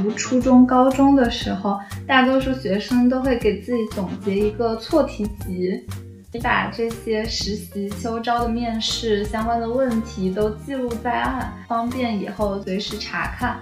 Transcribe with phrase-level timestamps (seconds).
[0.00, 5.84] 读初中、高中的时候，大多数学生都会给自己总结一个错题集，
[6.32, 13.58] 你把这些实习、秋招的面试相关的问题都记录在案，方便以后随时查看。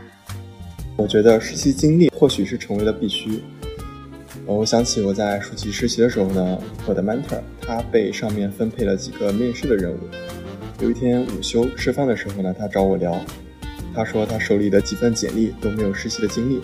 [0.97, 3.43] 我觉得实习经历或许是成为了必须。
[4.45, 9.99] 我想起我在暑期实习的时候呢，我的 mentor 他被上面分配了几个面试的任务。
[10.81, 13.19] 有一天午休吃饭的时候呢，他找我聊。
[13.97, 16.61] 他说他手里的几份简历都没有实习的经历，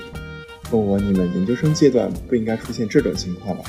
[0.70, 3.64] 问我你们研究生阶段不应该出现这种情况吧？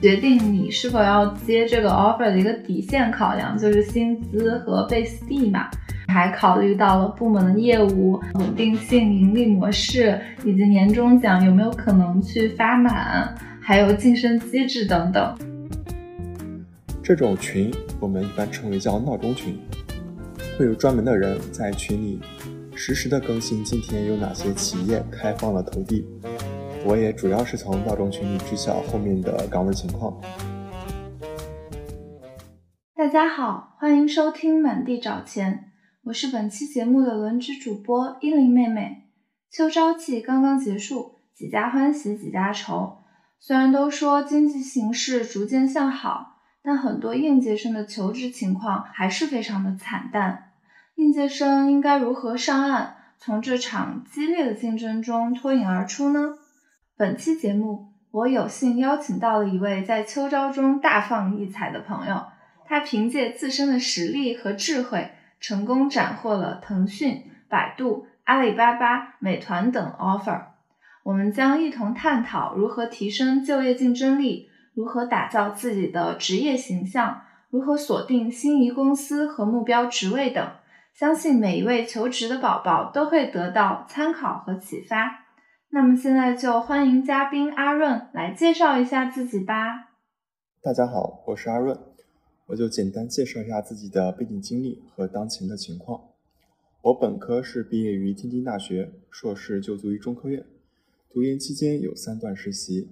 [0.00, 5.68] 决定你是否要接这个 offer 的一个底线考量就是薪资和 base 地嘛，
[6.06, 15.36] 还考虑到了部门的业务稳定性、盈利模式以及年终奖有没有可能去发满，还有晋升机制等等。
[17.02, 19.58] 这种群我们一般称为叫闹钟群。
[20.58, 22.18] 会有专门的人在群里
[22.74, 26.06] 实时的更新今天有哪些企业开放了投递。
[26.82, 30.18] 我也主要是从大众群里知晓后面的岗位情况。
[32.94, 35.72] 大家好，欢迎收听满地找钱，
[36.04, 39.10] 我是本期节目的轮值主播依林妹妹。
[39.50, 43.00] 秋招季刚刚结束，几家欢喜几家愁。
[43.38, 50.44] 虽然都说经济形势逐渐向好，但很多应届生的求职情况还是非常的惨淡。
[50.96, 56.38] 应届生应该如何上岸，从这场激烈的竞争中脱颖而出呢？
[56.96, 62.24] 本期节目，我有幸邀请到了一位在秋招中大放异彩的朋友，
[62.64, 70.44] 他凭借自身的实力和智慧，成功斩获了腾讯、百度、阿里巴巴、美团等 offer。
[71.02, 77.20] 我们将一同探讨如何提升就业竞争力，如何打造自己的职业形象，
[77.50, 80.50] 如何锁定心仪公司和目标职位等。
[80.98, 85.26] 相信每一位求职的宝宝都会得到参考和启发。
[85.68, 89.90] 那么现在就欢迎嘉宾阿润来介绍一下自己吧。
[90.62, 91.78] 大家好，我是阿润，
[92.46, 96.00] 我就简单介绍一下自己的背景经历和当前的情况。
[96.80, 100.46] 我本科是毕业于天津大学，硕士就读于中科院。
[101.12, 102.88] 读研期间有三段实习，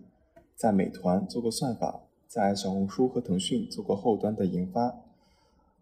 [0.54, 4.94] 在美团做过算法，在小红书和腾讯做过后端的研发。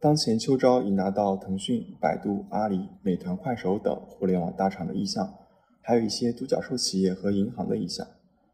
[0.02, 5.32] 当前秋招已拿到腾讯、百度、阿里、美团、快手等互联网大厂的意向，
[5.80, 8.04] 还有一些独角兽企业和银行的意向。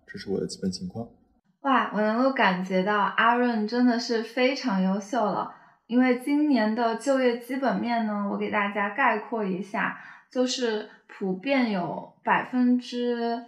[0.07, 1.09] 这是我的基本情况。
[1.63, 5.55] 哇，我能够感觉到阿润真的是非常优秀了。
[5.87, 9.99] 因为今年的就业基本面呢，我给大家概括一下，
[10.31, 13.47] 就是普遍有百分之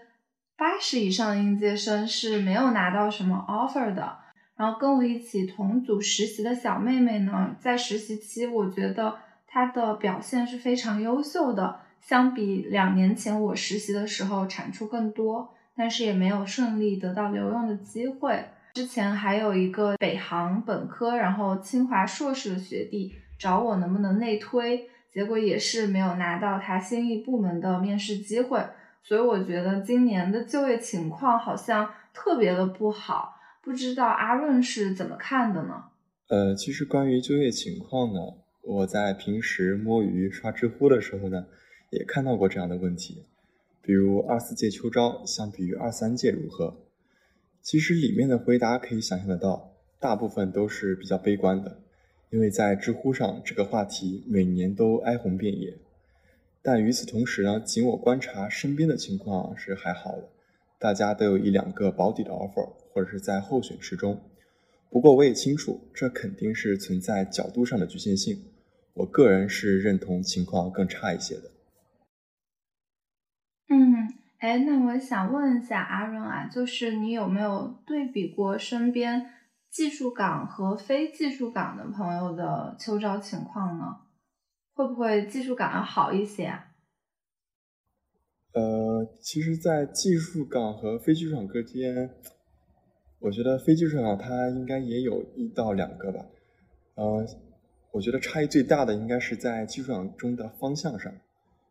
[0.56, 4.16] 八十以上的应届生是没有拿到什么 offer 的。
[4.60, 9.16] 然后跟我一起同组实习的小妹妹呢，在实习期，我觉得
[9.46, 18.44] 她的表现是非常优秀的，相比两年前我实习的时候产出更多，但是也没有顺利得到留用的机会。
[18.74, 28.62] 之前还有一个北航本科，然后清华硕士的学弟找我能不能内推，结果也是没有拿到他心仪部门的面试机会。
[29.02, 33.39] 所以我觉得今年的就业情况好像特别的不好。
[33.62, 35.84] 不知道阿润是怎么看的呢？
[36.28, 38.20] 呃，其实关于就业情况呢，
[38.62, 41.46] 我在平时摸鱼刷知乎的时候呢，
[41.90, 43.24] 也看到过这样的问题，
[43.82, 46.76] 比如二四届秋招相比于二三届如何？
[47.60, 51.82] 其实里面的回答可以想象得到，大部分都是比较悲观的，
[52.30, 55.76] 因为在知乎上这个话题每年都哀鸿遍野。
[56.62, 60.28] 但与此同时呢，仅我观察身边的情况是还好的。
[60.78, 64.22] 大家都有一两个保底的 offer，或者是在候选池中。
[64.90, 68.44] 不过我也清楚，这肯定是存在角度上的局限性。
[68.94, 71.50] 我个人是认同情况更差一些的。
[73.68, 79.30] 嗯，哎，那我想问一下阿润啊，就是你有没有对比过身边
[79.70, 84.00] 技术岗和非技术岗的朋友的秋招情况呢？
[84.74, 86.66] 会不会技术岗要好一些啊？
[88.52, 92.10] 呃，其实，在技术岗和非技术岗之间，
[93.20, 96.26] 我觉得非技术岗它应该也有一到两个吧。
[96.94, 97.26] 呃，
[97.92, 101.12] 我觉得差异最大的应该是在技术岗中的方向上。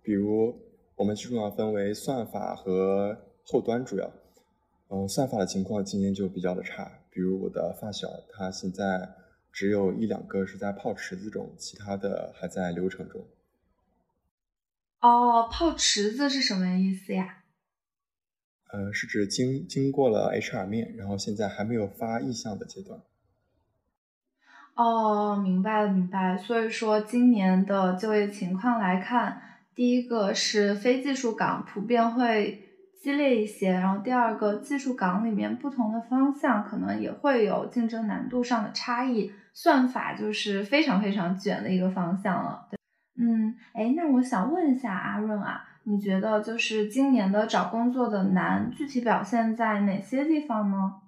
[0.04, 0.56] 比如，
[0.96, 4.12] 我们技术岗分为算法和后端主要。
[4.90, 6.92] 嗯，算法的情况今年就比较的差。
[7.10, 9.10] 比如我的发小，他现在
[9.52, 13.22] 只有一两个是在泡池子中，其他的还在流程中。
[15.02, 17.39] 哦，泡池子是什么意思呀？
[18.72, 23.00] 呃，是指经经过了 HR 面，然后现在还没有发意向的阶段。
[24.76, 26.38] 哦，明白了，明白。
[26.38, 29.42] 所以说，今年的就业情况来看，
[29.76, 32.64] 第一个是非技术岗普遍会
[33.02, 42.68] 激烈一些，然后第二个技术岗里面不同的方向可能也会有竞争难度上的差异，算法就是非常非常卷的一个方向了。
[42.72, 42.78] 对，
[43.18, 51.02] 嗯，哎，那我想问一下阿润啊，你觉得就是今年的找工作的难，具体表现在哪些地方呢？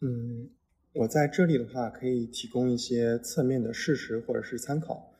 [0.00, 0.50] 嗯，
[0.92, 5.12] 我在这里的话可以提供一些侧面的事实或者是参考。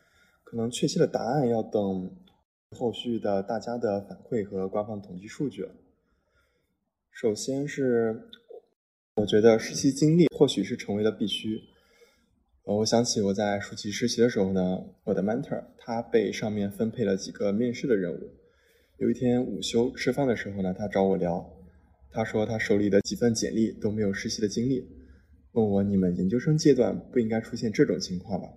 [0.42, 2.16] 可能确切的答案要等
[2.76, 5.72] 后续的大家的反馈和官方统计数据了。
[7.12, 8.28] 首先是，
[9.14, 11.62] 我觉得实习经历或许是成为了必须。
[12.66, 18.18] 我想起我在暑期实习的时候呢，我的 mentor 他被上面分配了几个面试的任务。
[18.98, 21.48] 有一天午休吃饭的时候呢，他找我聊，
[22.10, 24.84] 他说他手里的几份简历都没有实习的经历，
[25.52, 28.48] 问我你们研究生阶段不应该出现这种情况吧？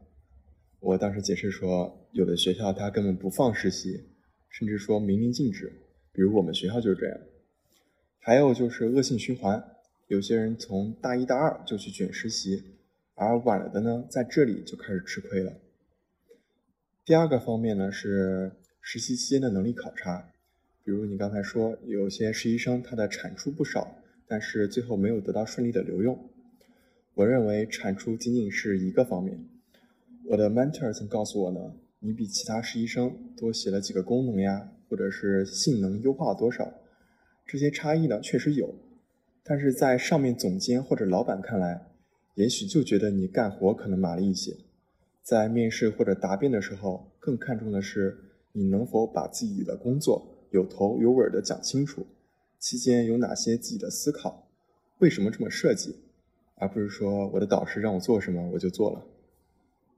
[0.79, 4.05] 我当时解释说，有的学校他根本不放实习，
[4.50, 5.71] 甚至说明令禁止，
[6.12, 7.15] 比如我们学校就是这样。
[8.17, 9.63] 还有就是恶性循环，
[10.07, 12.78] 有些人从大一大二就去卷实习，
[13.19, 15.51] 而晚了的呢，在这里就开始吃亏了。
[17.04, 20.30] 第二个方面呢是实习期间的能力考察，
[20.86, 26.18] 比如你刚才说，有些实习生他的产出不少，但是最后没有得到顺利的留用。
[27.16, 29.38] 我认为产出仅仅是一个方面。
[30.27, 36.72] 我的 mentor 曾告诉我呢，你比其他实习生多写了几个功能呀，或者是性能优化了多少，
[37.45, 38.74] 这些差异呢确实有，
[39.44, 41.88] 但是在上面总监或者老板看来，
[42.39, 44.56] 也许就觉得你干活可能麻利一些，
[45.21, 48.18] 在面试或者答辩的时候，更看重的是
[48.53, 52.07] 你能否把自己的工作有头有尾的讲清楚，
[52.57, 54.47] 期间有哪些自己的思考，
[55.00, 55.97] 为什么这么设计，
[56.56, 59.03] 而不是说我的导师让我做什么我就做了。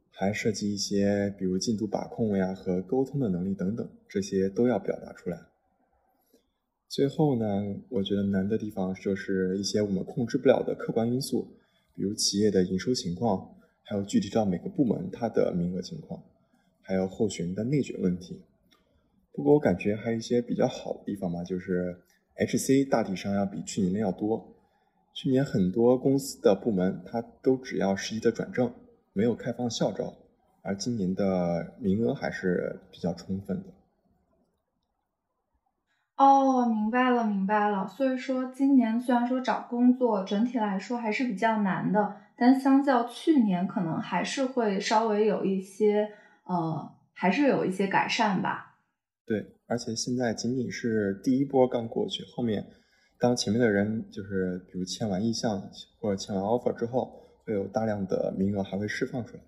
[0.10, 5.42] 还涉及一些，比如进度把控呀和沟通的能力等等，这些都要表达出来。
[6.90, 11.48] 最后呢，我觉得难的地方就是一些我们控制不了的客观因素，
[11.96, 16.24] 比如企业的营收情况，还有具体到每个部门它的名额情况，
[16.82, 18.42] 还有候选人的内卷问题。
[19.34, 21.98] 不过我感觉还有一些比较好的地方嘛，就是
[22.38, 24.54] HC 大体上要比去年的要多。
[25.14, 28.74] 去年很多公司的部门它都只要实习的转正。
[29.14, 30.14] 没有开放校招，
[30.62, 33.66] 而今年的名额还是比较充分的。
[36.22, 37.88] 哦，明白了，明白了。
[37.88, 46.12] 所以说，今年虽然说找工作整体来说还是比较难的，但相较去年，可能还是会稍微有一些，
[46.44, 48.78] 呃，还是有一些改善吧。
[49.26, 52.64] 对，而且现在仅仅是第一波刚过去，后面
[53.20, 55.60] 当前面的人就是比如签完意向
[56.00, 57.20] 或者签完 offer 之后。
[57.44, 59.42] 会有大量的名额还会释放出来。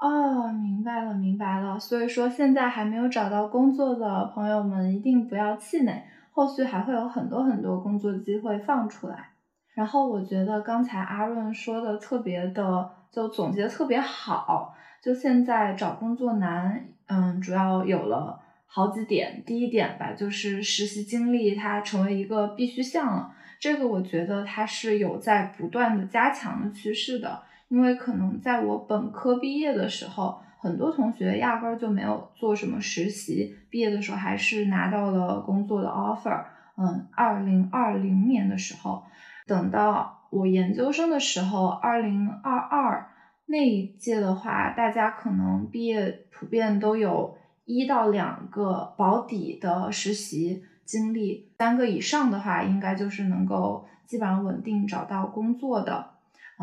[0.00, 1.78] 哦，明白了，明白了。
[1.78, 6.02] 所以说，现在还没有找到工作的朋友们，一定不要气馁，
[6.32, 9.28] 后续还会有很多很多工作机会放出来。
[9.74, 14.74] 然后，我觉得刚才阿润说的特别的，就总结特别好。
[15.02, 19.42] 就现在找工作难，嗯，主要有了好几点。
[19.44, 23.34] 第一点吧，就是实习经历它成为一个必须项了。
[23.58, 36.44] 这个我觉得它是有在不断的加强的趋势的，因为可能在我本科毕业的时候，很多同学压根儿就没有做什么实习，毕业的时候还是拿到了工作的 offer。
[36.76, 39.04] 嗯，二零二零年的时候，
[39.46, 43.08] 等到我研究生的时候，二零二二
[43.46, 50.64] 那一届的话，大家可能毕业普遍都有一到两个保底的实习。
[50.84, 56.09] 经历三个以上的话，应该就是能够基本上稳定找到工作的。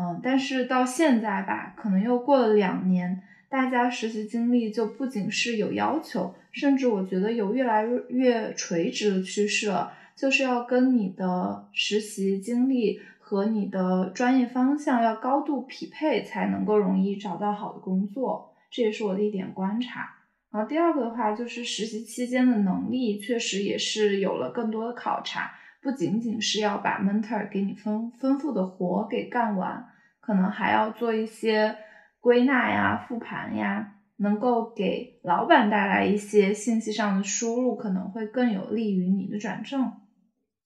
[0.00, 18.54] 嗯，但是到现在吧，可能又过了两年，大家实习经历就不仅是有要求，甚至我觉得有越来越垂直的趋势了，就是要跟你的实习经历和你的专业方向要高度匹配，才能够容易找到好的工作。
[18.70, 20.14] 这也是我的一点观察。
[20.52, 25.52] 然后第二个的话，就是实习期间的能力确实也是有了更多的考察，
[25.82, 29.87] 不仅仅是要把 mentor 给你吩吩咐的活给干完，
[30.28, 31.74] 可能还要做一些
[32.20, 39.90] 归纳呀、复盘呀，能够给老板带来一些信息上的输入，可能会更有利于你的转正。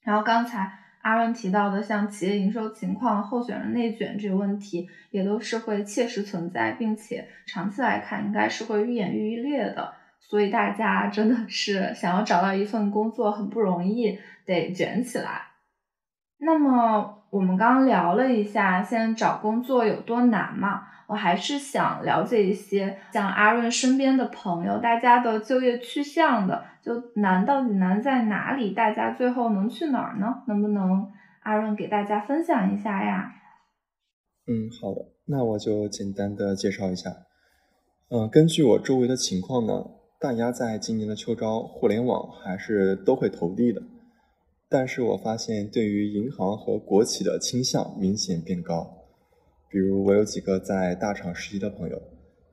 [0.03, 0.81] 然后刚才。
[1.03, 9.95] 阿润提到的像企业营收情况、候选人内卷这个问题，也都是会切实存在，并且长期来看应该是会愈演愈烈的。
[10.21, 14.17] 所以大家真的是想要找到一份工作很不容易，
[14.47, 15.43] 得卷起来。
[16.39, 28.73] 那么我们刚聊了一下现在找工作有多难嘛，我还是想了解一些像阿润身边的朋友，大家的就业去向的，就难到底难在哪里？
[28.73, 30.43] 大家最后能去哪儿呢？
[30.47, 31.11] 能不能
[31.41, 33.33] 阿润给大家分享一下呀？
[34.47, 37.09] 嗯，好的，那我就简单的介绍一下。
[38.11, 39.73] 嗯，根据我周围的情况呢，
[40.21, 43.81] 大家在今年的秋招互联网还是都会投递的。
[44.73, 49.05] 但是我发现，对于银行和国企的倾向明显变高。
[49.69, 52.01] 比如，我有几个在大厂实习的朋友，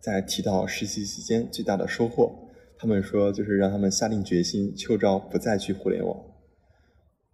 [0.01, 2.29] 在提到实习期间最大的收获，
[2.77, 6.19] 他们说就是让他们下定决心，秋招不再去互联网。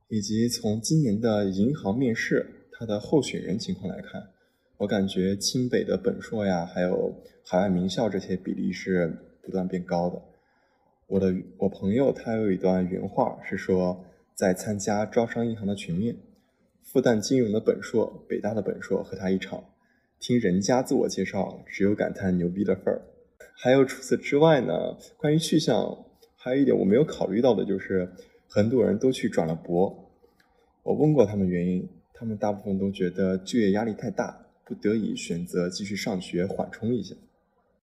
[0.08, 4.22] 以及从今年的银行面试，它的候选人情况来看，
[4.78, 7.12] 我感觉清北的本硕呀，还有
[7.44, 10.22] 海外名校这些比例是不断变高的。
[11.08, 14.06] 我的我朋友他有一段原话是说。
[14.36, 16.18] 在参加招商银行的群面，
[16.84, 19.64] 复旦金融的本硕、北大的本硕和他一场，
[20.20, 23.02] 听人家自我介绍，只有感叹牛逼的份儿。
[23.58, 28.12] 还有除此之外呢，关于去向，还有一点我没有考虑到的就是，
[28.50, 30.12] 很多人都去转了博。
[30.84, 37.16] 我问过他们原因，他们大部分都觉得就业压力太大，不得已选择继续上学缓冲一下。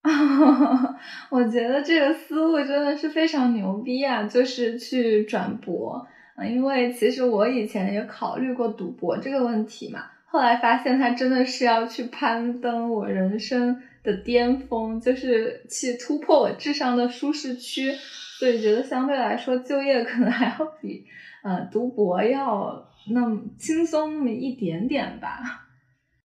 [1.31, 6.07] 我觉得这个思路真的是非常牛逼啊，就是去转博。
[6.35, 17.91] 嗯，因为其实我以前也考虑过赌博这个问题嘛，后来发现它真的是要去攀登我人生的巅峰，就是去突破我智商的舒适区，
[18.39, 21.05] 所以觉得相对来说就业可能还要比
[21.43, 25.67] 呃读博要那么轻松那么一点点吧。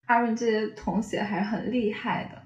[0.06, 2.37] 阿润这些同学还是很厉害的。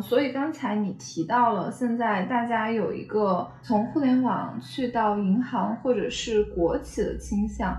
[0.00, 7.76] 所以刚才你提到了，现在大家有一个从互联网去到银行或者是国企的倾向。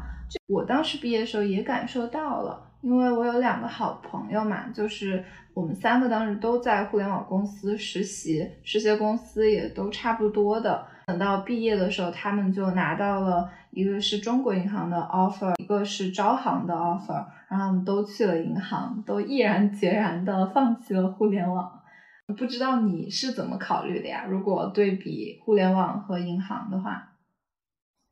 [0.47, 10.85] 我当时毕业的时候也感受到了，因为我有两个好朋友嘛，就是我们三个当时都在互联网公司实习，实习公司也都差不多的。
[11.07, 21.79] 等到毕业的时候，他们就拿到了一个是中国银行的 offer，一个是招行的 offer，然后他们都去了银行，都毅然决然的放弃了互联网。
[22.27, 24.25] 不知道你是怎么考虑的呀？
[24.25, 27.17] 如果对比互联网和银行的话，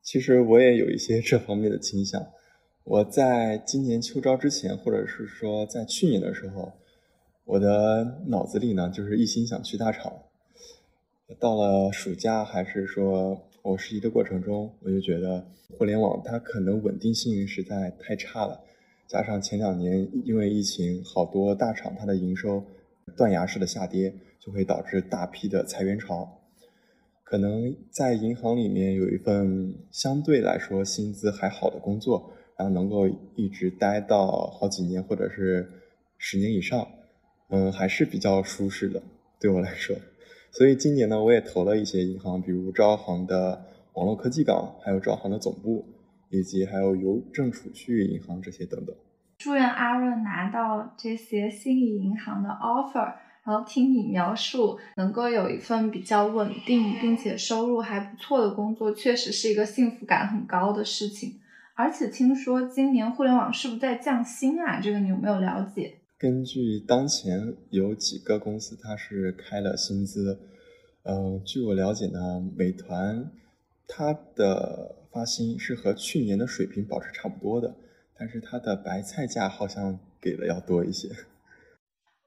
[0.01, 2.22] 其实我也有一些这方面的倾向。
[2.84, 6.74] 我在今年秋招之前，或者是说在去年的时候，
[7.46, 10.12] 我的脑子里呢就是一心想去大厂。
[11.39, 18.60] 到了暑假，还是说我实习的过程中，我就觉得互联网它可能稳定性实在太差了，
[19.08, 22.62] 加上前两年因为疫情，好多大厂它的营收。
[23.15, 26.41] 断崖式的下跌就会导致大批的裁员潮，
[27.24, 35.70] 可能在银行里面有一份相对来说薪资还好的工作，然后能够一直待到好几年或者是
[36.18, 36.88] 十年以上，
[37.50, 39.01] 嗯，还是比较舒适的
[39.39, 39.96] 对我来说。
[40.51, 45.86] 所以今年呢，我也投了一些银行，比如招行的网络科技岗，还有招行的总部，
[46.30, 48.96] 以及还有邮政储蓄银行这些等等。
[49.41, 53.12] 祝愿阿润拿到这些心仪银行的 offer，
[53.43, 61.39] 然后听你描述，能够有一份比较稳定并且收入还不错的工作，确实是一个幸福感很高的事情。
[61.74, 64.79] 而且听说今年互联网是不是在降薪啊？
[64.79, 65.95] 这个你有没有了解？
[66.19, 70.39] 根据当前有几个公司它是开了薪资，
[71.01, 73.31] 嗯，据我了解呢，美团
[73.88, 77.74] 它的发薪是和去年的水平保持差不多的。
[78.22, 81.10] 但是它的白菜价好像给的要多一些。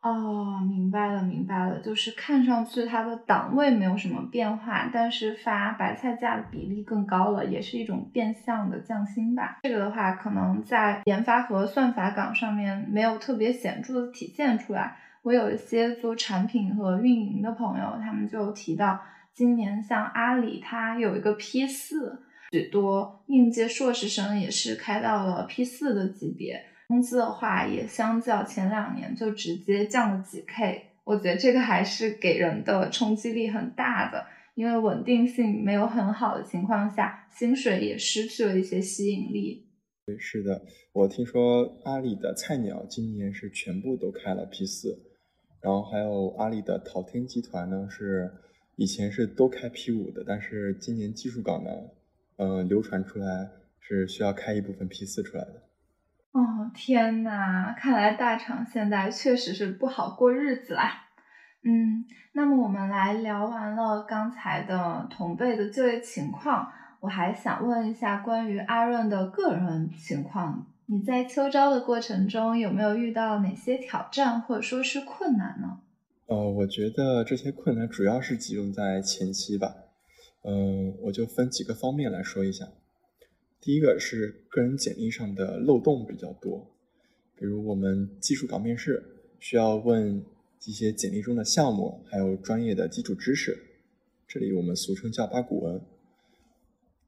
[0.03, 9.61] 哦，明白了，明白了，就是看上去它的档位没有什么变化，但是发白菜价的比例更高了，也是一种变相的降薪吧。
[9.63, 14.97] 这个的话，可能在研发和算法岗上面没有特别显著的体现出来。
[15.23, 19.01] 我有一些做产品和运营的朋友，他们就提到，
[19.33, 22.21] 今年像阿里，它有一个 P 四。
[22.55, 30.93] 许多应届硕士生也是开到了 P 四的级别，工资的话也相较前两年就直接降了几 K。
[31.03, 39.67] 我觉得这个还是给人的冲击力很大的，因为稳定性没有很好的情况下，薪水也失去了一些吸引力。
[40.07, 44.97] 对，是的，我听说阿里的菜鸟今年是全部都开了 P 四，
[45.61, 48.31] 然后还有阿里的淘天集团呢，是
[48.77, 51.71] 以前是都开 P 五的，但是今年技术岗呢。
[52.37, 53.49] 嗯，流传出来
[53.81, 55.63] 是需要开一部分批次出来的。
[56.33, 61.05] 哦天呐，看来大厂现在确实是不好过日子啦。
[61.63, 75.79] 嗯，那么我们来聊完了刚才的同辈的就业情况，我还想问一下关于阿润的个人情况你在秋招的过程中有没有遇到哪些挑战或者说是困难呢？
[76.27, 79.73] 呃，我觉得这些困难主要是集中在前期吧。
[80.45, 82.69] 嗯，我就分几个方面来说一下。
[83.61, 86.71] 第一个是个人简历上的漏洞比较多，
[87.35, 89.03] 比如我们技术岗面试
[89.41, 90.23] 需要问
[90.67, 93.57] 一些简历中的项目，还有专业的基础知识，
[94.29, 95.81] 这里我们俗称叫八股文。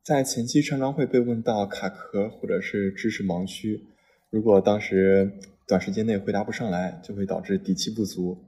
[0.02, 3.84] 在前期常常会被问到卡壳或者是知识盲区，
[4.30, 5.30] 如果当时
[5.66, 8.38] 短时间内回答不上来，就会导致底气不足。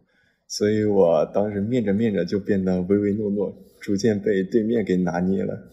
[0.49, 5.71] 所以我当时面着面着就变得唯唯诺诺，逐渐被对面给拿捏了。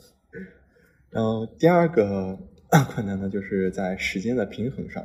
[1.10, 2.38] 然后第二个
[2.94, 5.04] 困难呢，就是在时间的平衡上，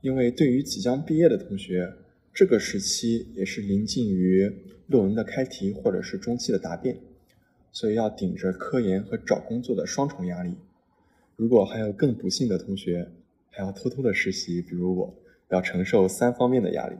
[0.00, 1.92] 因为对于即将毕业的同学，
[2.32, 4.50] 这个时期也是临近于
[4.86, 6.96] 论文的开题或者是中期的答辩。
[7.72, 10.54] 所以要顶着科研和找工作的双重压力。
[11.36, 13.06] 如果还有更不幸的同学，
[13.50, 15.14] 还要偷偷的实习，比如我，
[15.50, 16.96] 要承受三方面的压力。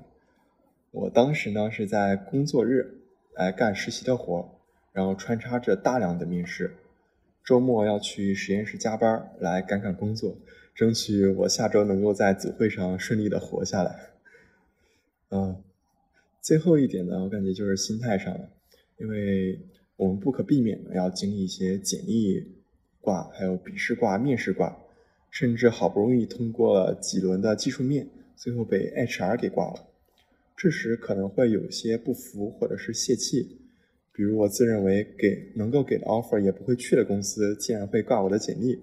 [0.90, 2.98] 我当时呢是在工作日
[3.34, 4.58] 来干实习的活，
[4.92, 6.76] 然后穿插着大量的面试，
[7.44, 10.36] 周末要去实验室加班来赶赶工作，
[10.74, 14.10] 争取我下周能够在组会上顺利的活下来。
[15.30, 15.62] 嗯，
[16.40, 18.48] 最后一点呢，我感觉就是心态上了，
[18.98, 19.58] 因为。
[19.96, 22.54] 我们不可避免的要经历一些简历
[23.02, 24.74] 挂，还有笔试挂、面试挂，
[25.28, 29.89] 甚至好不容易通过了几轮的技术面，最后被 HR 给挂了。
[30.62, 33.62] 这时可能会有些不服或者是泄气，
[34.12, 38.78] 比如我自认为给能够给的 offer 也不会去的公司，竟然会挂我的简历，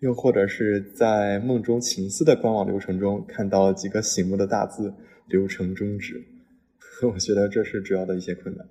[0.00, 4.92] 又或者是在梦中情思的官网流程中看到几个醒目的大字
[5.28, 6.22] “流程终止”，
[7.10, 8.68] 我觉得这是主要的一些困难。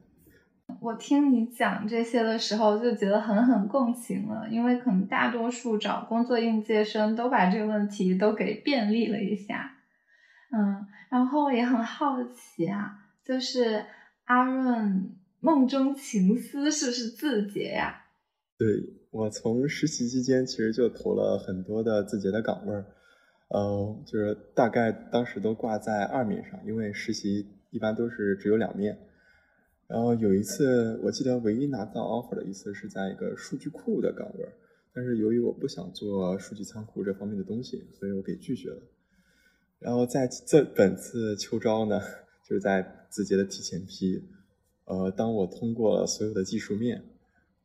[0.79, 9.71] 我听你讲这些的时候，就觉得很很共情了，因为可能大多数找工作应届生都把这个问题都给便利了一下，
[10.55, 13.83] 嗯，然后也很好奇啊，就是
[14.23, 18.05] 阿润梦中情思是不是字节呀？
[18.57, 18.67] 对
[19.09, 22.85] 我从实习期间其实就投了很多的字节的岗位儿，
[23.49, 28.97] 呃，就是大概当时都挂在二面上，因为实习一般都是只有两面。
[29.87, 34.53] 然后有一次，我记得唯一拿到 offer 的一次是在一个数据库的岗位儿，
[34.93, 38.81] 但是由于我不想做数据仓库这方面的东西，所以我给拒绝了。
[39.81, 41.99] 然后在这本次秋招呢，
[42.47, 44.23] 就是在字节的提前批，
[44.85, 47.01] 呃，当我通过了所有的技术面，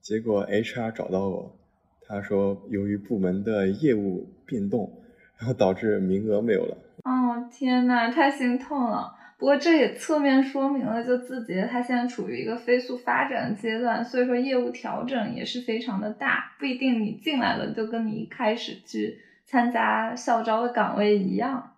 [0.00, 1.58] 结果 HR 找到我，
[2.00, 5.02] 他说由于部门的业务变动，
[5.36, 6.78] 然后导致名额没有了。
[7.04, 9.12] 哦，天呐，太心痛了。
[9.38, 21.74] 不过这也侧面说明了，就字节它现在处于一个飞速发展阶段，所以说业务调整也是非常的大，不一定你进来了就跟你一开始去参加校招的岗位一样。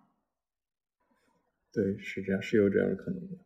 [1.81, 3.37] 对，是这样，是有这样的可能的。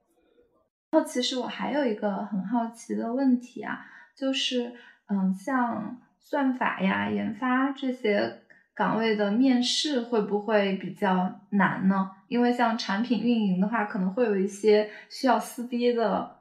[0.91, 3.86] 然后其实我还有一个很好奇的问题啊，
[4.17, 4.72] 就是
[5.08, 8.39] 嗯，像算法呀、研发这些。
[8.76, 12.10] 岗位的面试会不会比较难呢？
[12.28, 16.39] 因为像产品运营的话，可能会有一些需要撕逼的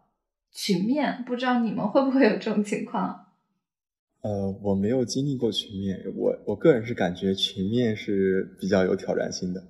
[0.50, 3.26] 群面，不知道你们会不会有这种情况？
[4.22, 9.62] 呃，我没有经历过群面，我我个人是感觉群面是比较有挑战性的，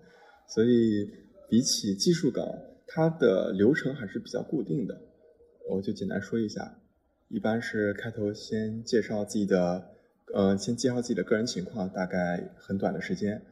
[0.47, 1.11] 所以
[1.53, 2.43] 比起技术岗，
[2.87, 4.99] 它的流程还是比较固定的。
[5.69, 6.79] 我就简单说一下，
[7.29, 9.91] 一般是开头先介绍自己的。
[10.33, 13.43] 呃，先介绍自己的个人情况，大概很短的时间。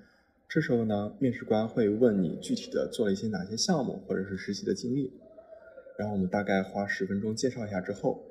[0.49, 5.13] 这时候呢，面试官会问你具体的做了一些哪些项目，或者是实习的经历。
[5.99, 8.25] 然后我们大概花十分钟介绍一下之后，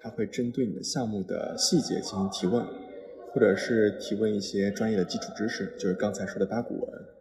[0.00, 2.62] 他会针对你的项目的细节进行提问，
[3.32, 7.13] 或者是提问一些专业的基础知识，就是刚才说的八股文。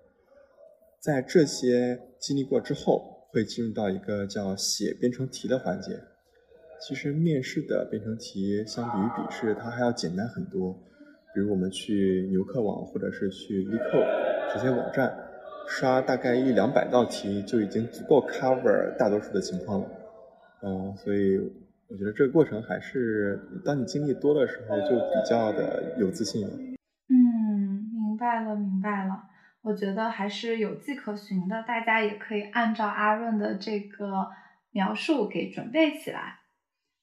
[1.04, 6.00] 在这些经历过之后，会进入到一个叫写编程题的环节。
[6.80, 10.72] 其实面试的编程题相比于笔试，它还要简单很多。
[11.36, 15.14] 比如我们去牛客网或者是去 LeetCode 这些网站，
[15.68, 19.88] 刷大概一两百道题就已经足够 cover 大多数的情况了。
[20.62, 21.38] 嗯，所以
[21.90, 26.54] 我觉得这个过程还是当你经历多的时候，就比较的有自信了。
[27.10, 29.33] 嗯，明白了，明白了。
[29.64, 34.28] 我觉得还是有迹可循的，大家也可以按照阿润的这个
[34.72, 36.40] 描述给准备起来。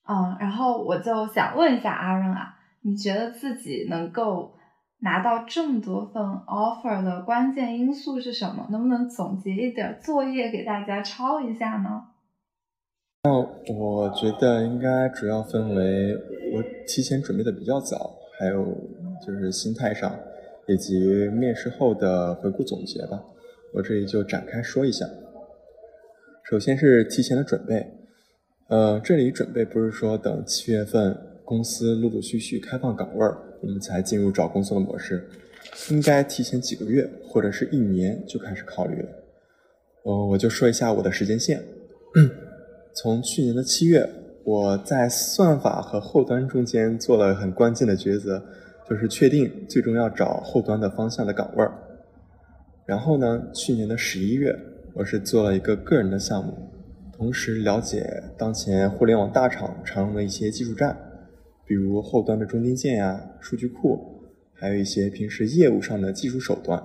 [0.06, 4.54] 嗯，然后我就想问一下阿润啊，你觉得自己能够
[4.98, 8.66] 拿到这么多份 offer 的关键因素是什么？
[8.70, 12.08] 能不能总结一点作业给大家抄一下呢？
[13.22, 16.14] 那我觉得应该主要分为
[16.54, 18.64] 我提前准备的比较早，还有
[19.24, 20.10] 就是心态上
[20.70, 23.20] 以及面试后的回顾总结吧。
[23.74, 25.04] 我这里就展开说一下。
[26.48, 27.86] 首先是提前的准备，
[28.68, 35.28] 呃，这里准备不是说等七月份公司陆陆续续开放岗位儿，我们才进入找工作的模式，
[35.90, 39.08] 应该提前几个月或者是一年就开始考虑了。
[40.04, 41.62] 呃，我就说一下我的时间线，
[42.94, 44.08] 从去年的七月，
[44.44, 48.42] 我在算法和后端中间做了很关键的抉择，
[48.90, 51.72] 就是确定最终要找后端的方向的岗位儿。
[52.84, 54.52] 然后呢，去年的十一月，
[54.94, 56.52] 我是做了一个个人的项目，
[57.16, 60.98] 同时了解当前互联网大厂常用的一些技术栈，
[61.64, 66.82] 比如后端的中间件呀、数据库，还有一些平时业务上的技术手段。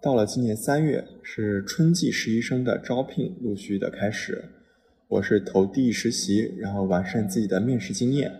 [0.00, 4.44] 到了今年三月，是春季实习生的招聘陆续的开始，
[5.08, 8.30] 我是投递实习，然后完善自己的面试经验，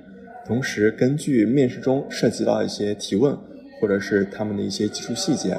[0.47, 3.37] 同时根据面试中涉及到一些提问，
[3.81, 5.57] 或者是他们的一些技术细节。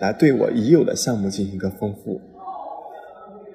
[0.00, 2.20] 来对我已有的项目进行一个丰富。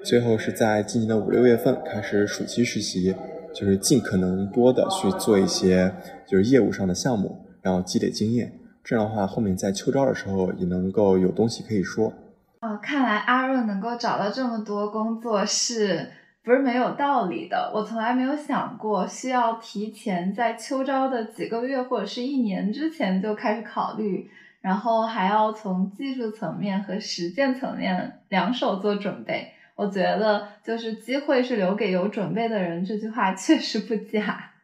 [0.04, 3.14] 最后是在今年的五六月份开始暑期实习，
[3.52, 5.92] 就是尽可能多的去做一些
[6.24, 8.52] 就是业务上的项目，然后积累经验。
[8.84, 12.12] 这样的话，后面在秋招的时候也能够有东西可以说。
[12.60, 16.06] 哦，看来阿润能够找到这么多工作是
[16.46, 17.72] 不是没有道理的？
[17.74, 24.30] 我从来没有想过需要提前在秋招的几个月或者是一年之前就开始考虑。
[24.60, 34.54] 然后还要从技术层面和实践层面两手做准备，我觉得就是机会是留给有准备的人，这句话确实不假。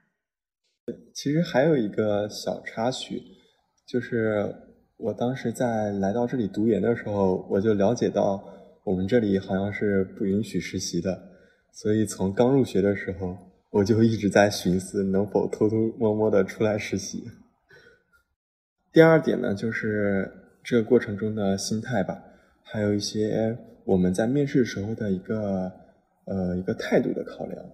[1.14, 3.22] 其实还有一个小插曲，
[3.86, 4.52] 就是
[4.96, 8.42] 我当时在来到这里读研的时候，我就了解到
[8.82, 11.16] 我们这里好像是不允许实习的，
[11.72, 13.36] 所以从刚入学的时候，
[13.70, 17.24] 我就一直在寻思能否偷偷摸摸的出来实习。
[18.92, 20.30] 第二点呢，就是
[20.62, 22.22] 这个过程中的心态吧，
[22.62, 25.72] 还有一些我们在面试时候的一个
[26.26, 27.64] 呃一个态度的考量。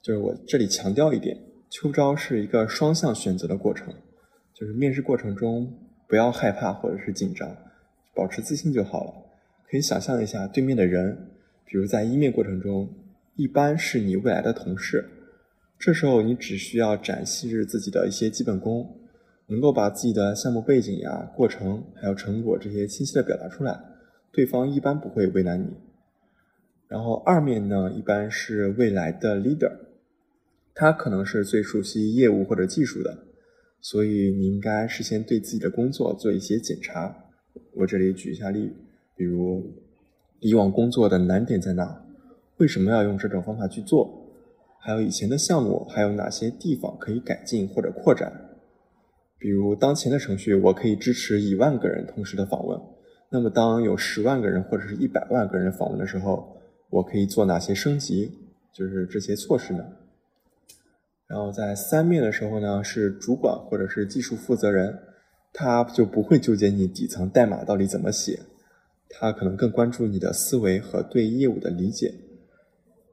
[0.00, 1.36] 就是我这里强调一点，
[1.68, 3.92] 秋招是一个双向选择的过程，
[4.54, 7.56] 就是面试过程中不要害怕或者是紧张，
[8.14, 9.12] 保持自信就好了。
[9.68, 11.28] 可以想象一下对面的人，
[11.64, 12.88] 比如在一面过程中，
[13.36, 15.08] 一般是你未来的同事，
[15.78, 18.98] 这时候你只需要展示自己的一些基本功。
[19.48, 23.78] 能够把自己的项目背景呀、过程还有成果这些清晰的表达出来，
[24.32, 25.68] 对方一般不会为难你。
[26.88, 29.70] 然后二面呢，一般是未来的 leader，
[30.74, 33.18] 他可能是最熟悉业务或者技术的，
[33.80, 37.14] 所以你应该事先对自己的工作做一些检查。
[37.74, 38.72] 我这里举一下例，
[39.14, 39.64] 比如
[40.40, 42.04] 以往工作的难点在哪？
[42.58, 44.22] 为什么要用这种方法去做？
[44.78, 48.32] 还有以前的项目还有哪些地方可以改进或者扩展？
[49.38, 52.80] 比如当前的程序，我可以支持一万个人同时的访问。
[53.28, 56.56] 那么当有十万个人或者是一百万个人访问的时候，
[56.90, 58.32] 我可以做哪些升级？
[58.72, 59.84] 就是这些措施呢？
[61.26, 64.96] 然后在三面的时候呢，是主管或者是技术负责人，
[65.52, 68.38] 他就不会纠结你底层代码到底怎么写，
[69.08, 72.14] 他可能更关注你的思维和对业务的理解。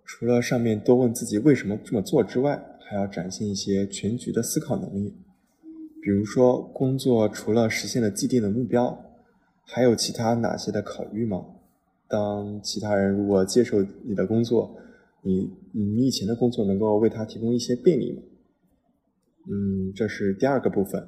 [0.06, 5.16] 除了上面多问自己为什么这么做之外，还要展现一些全局的思考能力。
[6.02, 9.06] 比如说，工作除了实现了既定的目标，
[9.64, 11.46] 还有其他哪些的考虑吗？
[12.10, 14.76] 当其他人如果接受你的工作，
[15.22, 18.22] 你你以前的工作能够为他提供一些便利吗？
[19.50, 21.08] 嗯，这是第二个部分。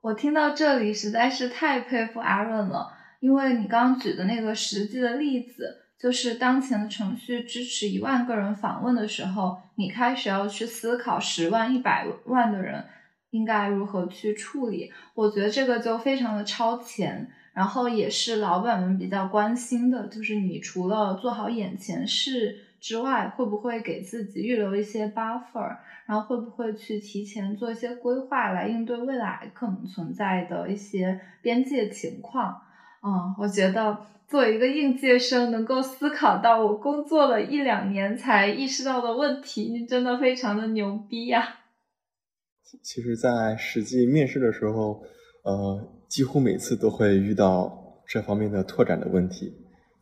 [0.00, 12.84] 我听到这里实在是太佩服阿润了，因为你刚举的那个实际的例子，就是当前的程序支持一万个人访问的时候，你开始要去思考十万、一百万的人。
[13.30, 14.90] 应该如何去处理？
[15.12, 32.62] 我觉得这个就非常的超前，然后也是老板们比较关心的，就是你除了做好眼前事之外，会不会给自己预留一些 buffer，然后会不会去提前做一些规划来应对未来可能存在的一些边界情况？
[33.02, 41.60] 嗯，我觉得作为一个应届生，能够思考到我工作了一两年才意识到的问题，你真的非常的牛逼呀！
[42.82, 45.02] 其实，在实际面试的时候，
[45.44, 49.54] 呃，几乎每次都会遇到这方面的拓展的问题。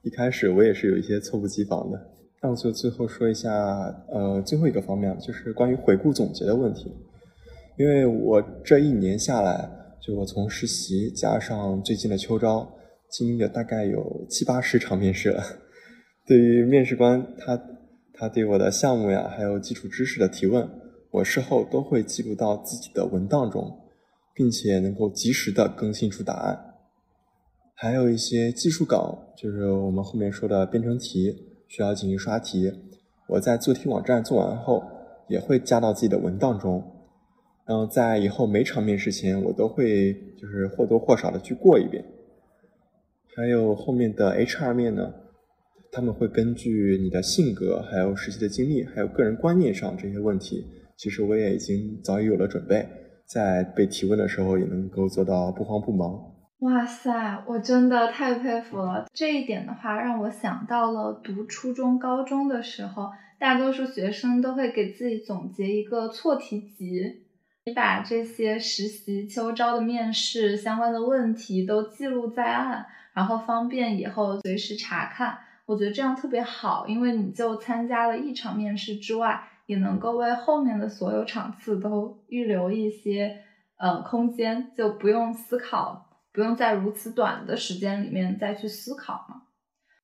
[0.02, 2.12] 一开始我也是有一些猝不及防的。
[2.42, 3.50] 那我就最后说一下，
[4.12, 6.92] 呃，最后一个方面就是关于回顾总结的问题。
[7.78, 9.68] 因为我这一年下来，
[10.00, 12.68] 就我从实习加上最近的秋招，
[13.16, 15.42] 经历了大概有七八十场面试了。
[16.26, 17.59] 对于面试官他
[18.12, 20.68] 他对我的项目呀，还有基础知识的提问。
[21.12, 23.81] 我事后都会记录到自己的文档中，
[24.35, 26.74] 并且能够及时的更新出答案。
[27.74, 31.35] 还有一些技术岗，就是我们后面说的编程题，
[31.68, 32.70] 需要进行刷题。
[33.29, 34.83] 我在做题网站做完后，
[35.29, 36.85] 也会加到自己的文档中。
[37.66, 42.05] 然后在以后每场面试前，我都会就是或多或少的去过一遍。
[43.37, 45.12] 还有后面的 HR 面呢，
[45.92, 50.64] 他们会根据你的性格、还有实习的经历、还有个人观念上这些问题，
[50.96, 52.88] 其实我也已经早已有了准备，
[53.27, 56.18] 在被提问的时候也能够做到不慌不忙。
[56.61, 59.05] 哇塞，我真的太佩服了！
[59.12, 67.03] 这一点的话，让我想到了读初中、高中的时候，大多数学生都会给自己总结一个错题集，
[67.66, 75.38] 你把这些实习、秋招的面试相关的问题都记录在案，然后方便以后随时查看。
[75.64, 83.42] 我觉得这样特别好，因为你就参加了一场面试之外，也能够为后面的所有场次都预留一些
[83.79, 86.05] 呃空间，就不用思考。
[86.33, 89.44] 不用在如此短的时间里面再去思考嘛？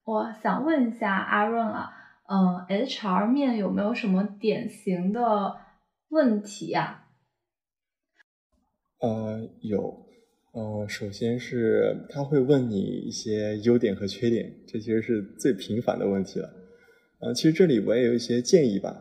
[0.05, 1.93] 我想问一下阿润啊，
[2.27, 5.59] 嗯，HR 面有没有什么典型的
[6.09, 7.05] 问题呀？
[8.99, 10.07] 呃，有，
[10.53, 16.53] 呃，首先是他会问你一些优点和缺点，这其实是最频繁的问题了。
[17.21, 18.95] 嗯，其实这里我也有一些建议吧。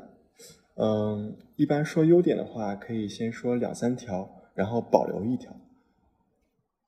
[0.75, 5.53] 嗯，一般说优点的话，可以先说两三条，然后保留一条。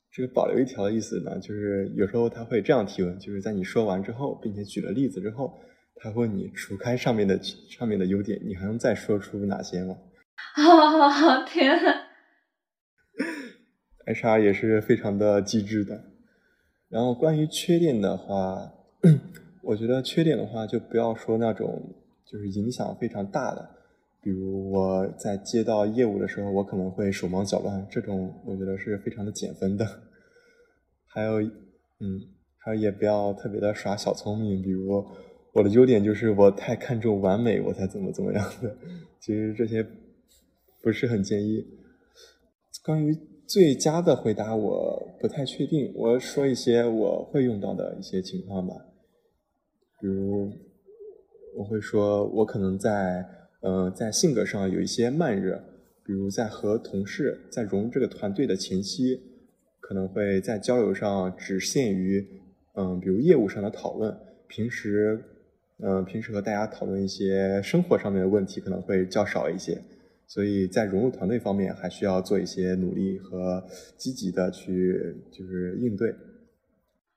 [0.10, 5.60] 这个保留一条的意思呢，就是有时候他会这样提问，就是在你说完之后，并且举了例子之后，
[5.96, 9.98] 他问你除开上面的上面的优点，你还能再说出哪些吗？
[10.56, 12.03] 哈哈哈天呐
[14.06, 16.04] ！HR 也是非常的机智的。
[16.90, 18.74] 然后关于缺点的话，
[19.64, 23.70] 我觉得缺点的话就不要说那种就是影响非常大的。
[24.22, 29.86] 比如我在接到业务的时候，我可能会手忙脚乱，这种我觉得是非常的减分的。
[31.08, 32.22] 还有，嗯，
[32.58, 35.06] 还有也不要特别的耍小聪明，比如
[35.52, 38.76] 我的优点就是我太看重完美，我才怎么怎么样的。
[39.20, 39.86] 其实这些
[40.82, 41.66] 不是很建议。
[42.86, 43.18] 关于
[43.54, 45.94] 最佳的回答，我不太确定。
[45.96, 48.74] 我说一些我会用到的一些情况吧，
[50.02, 50.52] 比如
[51.56, 53.24] 我会说，我可能在。
[53.62, 55.56] 呃，在性格上有一些慢热，
[56.06, 59.18] 比如在和同事在融这个团队的前期，
[59.80, 62.28] 可能会在交流上只限于，
[62.76, 64.14] 嗯，比如业务上的讨论，
[64.50, 65.18] 平时，
[65.82, 69.82] 嗯，平时和大家讨论一些生活上面的问题可能会较少一些，
[70.28, 73.64] 所以在融入团队方面还需要做一些努力和
[73.98, 76.10] 积极的去就是应对。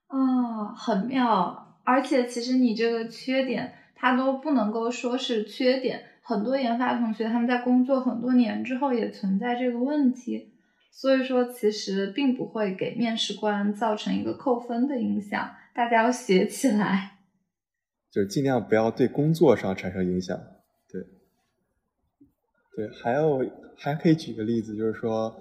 [0.09, 6.03] 哦，很妙，而且其实你这个缺点，它都不能够说是缺点。
[6.23, 10.53] 很多研发同学他们在工作很多年之后也存在这个问题，
[10.91, 15.55] 所以说其实并不会给面试官造成一个扣分的影响。
[15.75, 17.19] 大家要学起来，
[18.11, 20.37] 就是尽量不要对工作上产生影响。
[22.77, 23.45] 对，还有
[23.77, 25.35] 还可以举个例子，就是说，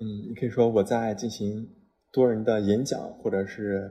[0.00, 1.66] 嗯，你可以说我在进行
[2.12, 3.90] 多人的演讲，或者是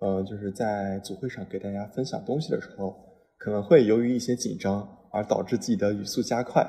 [0.00, 2.94] 呃，就是在组会上给大家分享东西的时候，
[3.38, 5.00] 可能会由于一些紧张。
[5.14, 6.68] 而导致自己的语速加快，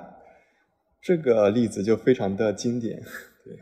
[1.01, 3.01] 这个例子就非常的经典。
[3.43, 3.58] 对，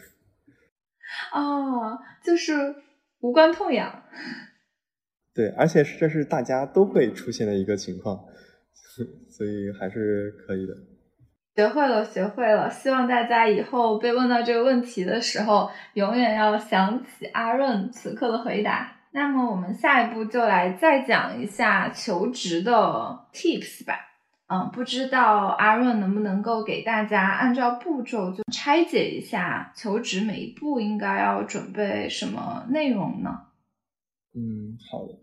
[1.33, 2.75] 哦，就是
[3.21, 4.03] 无关痛痒。
[5.33, 8.25] 对，而且这是大家都会出现的一个情况，
[9.31, 10.73] 所以还是可以的。
[11.55, 12.69] 学会了，学会了。
[12.69, 18.91] 希望大家以后被问到这个问题的时候，永远要想起阿润此刻的回答。
[19.11, 23.93] 那么，我们下一步就来再讲一下求职的 tips 吧。
[24.47, 33.29] 嗯，不知道阿润能不能够给大家按照步骤就拆解一下求职每一步应该要准备什么内容呢？
[34.35, 35.13] 嗯，好的，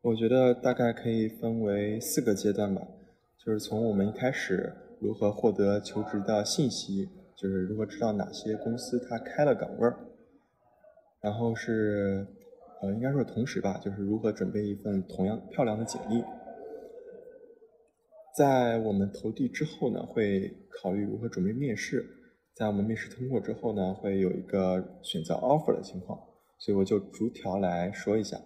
[0.00, 2.80] 我觉得大概可以分为四个阶段吧，
[3.44, 9.98] 就是从我们一开始如何获得求职的信息，就是如何知道哪些公司它开了岗位儿，
[11.20, 12.26] 然后是
[12.82, 16.22] 呃应该说同时吧，就是如何准备一份同样漂亮的简历。
[18.36, 22.16] 在我们投递之后呢，会考虑如何准备面试。
[22.54, 26.20] 在我们面试通过之后呢，会有一个选择 offer 的情况，
[26.58, 28.38] 所以我就逐条来说一下。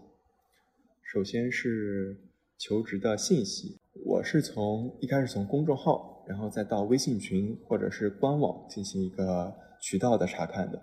[1.03, 2.17] 首先是
[2.57, 10.79] 求职的信息，我是从一开始从公众号，然后再到微信群或者是官网进行一个渠道的查看的。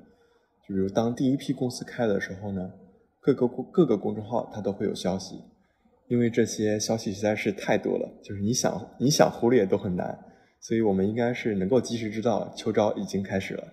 [0.67, 2.71] 就比如当第一批公司开的时候呢，
[3.19, 5.41] 各个各个公众号它都会有消息。
[6.07, 10.19] 因为这些消息实在是太多了，就是你想你想忽略都很难，
[10.59, 13.63] 所以我们应该是能够及时知道秋招已经开始了。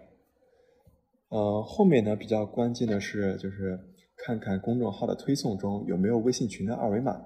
[1.31, 3.77] 呃，后面呢比较关键的是，就是
[4.17, 7.21] 看看公众号的推送中有没有微信群的二维码。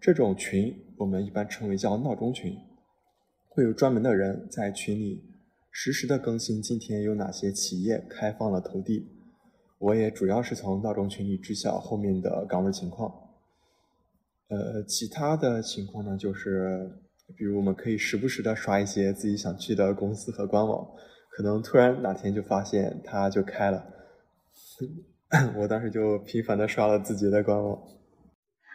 [0.00, 2.56] 这种群我们一般称为叫闹钟群，
[3.54, 5.22] 会有专门的人在群里
[5.70, 9.06] 实时的更新今天有哪些企业开放了投递。
[9.78, 13.12] 我也主要是从闹钟群里知晓后面的岗位情况。
[14.48, 16.90] 呃，其他的情况呢，就是
[17.36, 20.88] 比如我们可以时不时的刷一些自己想去的公司和官网。
[21.30, 23.84] 可能突然哪天就发现它就开了，
[25.56, 27.82] 我当时就频繁的刷了字节的官网。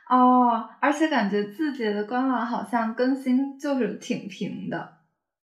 [0.09, 4.95] 哦，而且感觉字节的官网好像更新就是挺频的。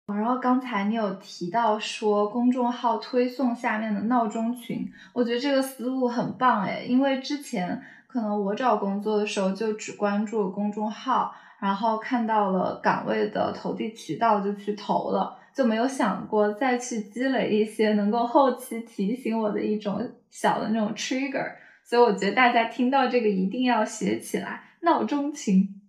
[0.08, 15.38] 然后刚才你有提到说公众号推送下面的闹钟群，我觉得这个思路很棒诶，因为之前可能我找工作的时候就只关注公众号，然后看到了岗位的投递渠道就去投了。
[15.54, 21.46] 就没有想过再去积累一些能够后期提醒我的一种小的那种 trigger，
[21.92, 25.82] 所以我觉得大家听到这个一定要写起来闹钟情。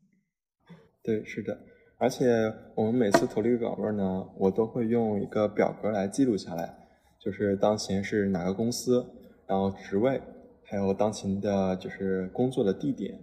[1.01, 1.61] 对，是的，
[1.97, 2.27] 而且
[2.75, 6.75] 我们每次投递岗位呢，我都会用一个表格来记录下来，
[7.21, 9.07] 就是当前是哪个公司，
[9.47, 10.21] 然后职位，
[10.65, 13.17] 还有当前的就是工作的地点，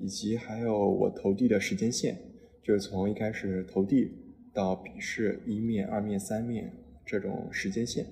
[0.00, 2.18] 以及还有我投递的时间线，
[2.64, 4.24] 就是从一开始投递。
[4.52, 6.72] 到笔试一面、二面、三面
[7.06, 8.04] 这种时间线，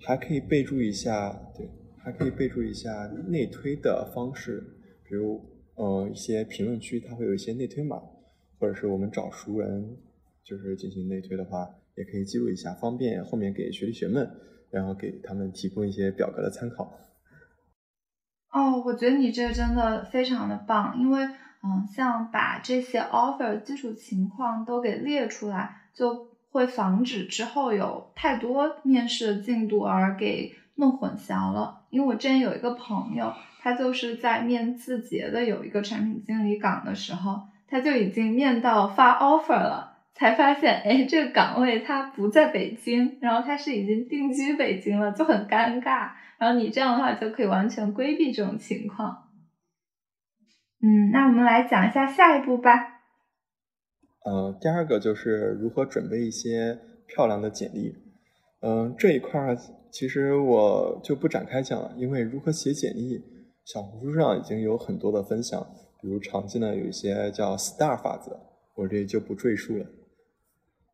[0.00, 1.68] 还可以备注一下，对，
[2.04, 4.62] 还可以备注一下内推的方式，
[5.08, 5.40] 比如
[5.74, 7.96] 呃一些评论区它会有一些内推码，
[8.60, 9.96] 或者是我们找熟人
[10.44, 14.20] 就是进行内推的话，也可以记录一下，方便后面给学弟学妹，
[14.70, 16.84] 然后给他们提供一些表格的参考。
[18.52, 21.26] 哦，我觉得你这真的非常的棒，因为。
[21.66, 31.83] 嗯，像把这些 offer 基础情况都给列出来，就会防止之后有太多面试的进度而给弄混淆了。
[31.94, 46.10] 因为我之前有一个朋友，他就是在面字节的有一个产品经理岗的时候，他就已经面到发 offer 了，才发现，哎，这个岗位他不在北京，然后他是已经定居北京了，就很尴尬。
[46.36, 49.28] 然后你这样的话就可以完全规避这种情况。
[50.82, 53.02] 嗯，那我们来讲一下下一步吧。
[54.24, 56.76] 呃，第二个就是如何准备一些
[57.06, 57.94] 漂亮的简历。
[58.60, 59.56] 嗯，这一块儿
[59.94, 63.22] 其实我就不展开讲了，因为如何写简历，
[63.64, 65.64] 小红书上已经有很多的分享，
[66.02, 68.36] 比如常见的有一些叫 STAR 法则，
[68.74, 69.86] 我这里就不赘述了。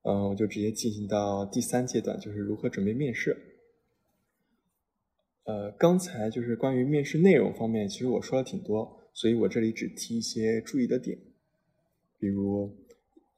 [0.03, 3.35] 嗯，我就直接进行到第三阶段，就是如何准备面试。
[5.45, 8.99] 呃，刚才就是关于面试内容方面，其实我说了挺多。
[9.15, 11.19] 所以我这里只提一些注意的点，
[12.19, 12.71] 比如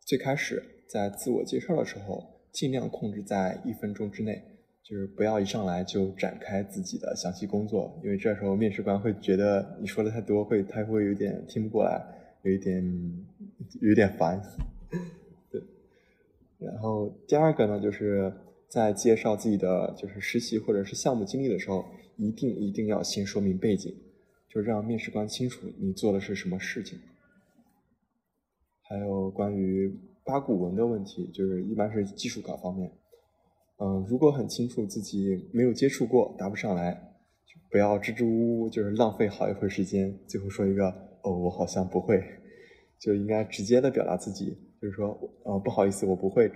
[0.00, 4.51] 最开始在自我介绍的时候，尽量控制在一分钟之内，
[4.82, 12.04] 就是不要一上来就展开自己的详细工作，因为这时候面试官会觉得你说的太多，会他会有点听不过来，
[12.42, 12.84] 有一点
[13.80, 14.42] 有点烦。
[15.50, 15.62] 对，
[16.58, 18.32] 然后第二个呢，就是
[18.68, 21.84] 在介绍自己的就是实习或者是项目经历的时候，
[22.16, 23.94] 一定一定要先说明背景。
[24.48, 26.98] 就让面试官清楚你做的是什么事情，
[28.82, 29.90] 还有关于
[30.24, 32.92] 八股文的问题，就是一般是技术岗方面。
[33.78, 36.92] 嗯，如果很清楚自己没有接触过，答不上来，
[37.46, 40.88] 就不要支支吾吾，就是浪费好一会儿时间，最后说一个
[41.22, 42.22] 哦，我好像不会，
[43.00, 46.50] 就应该直接的表达自己，就是说，呃，不好意思，我不会，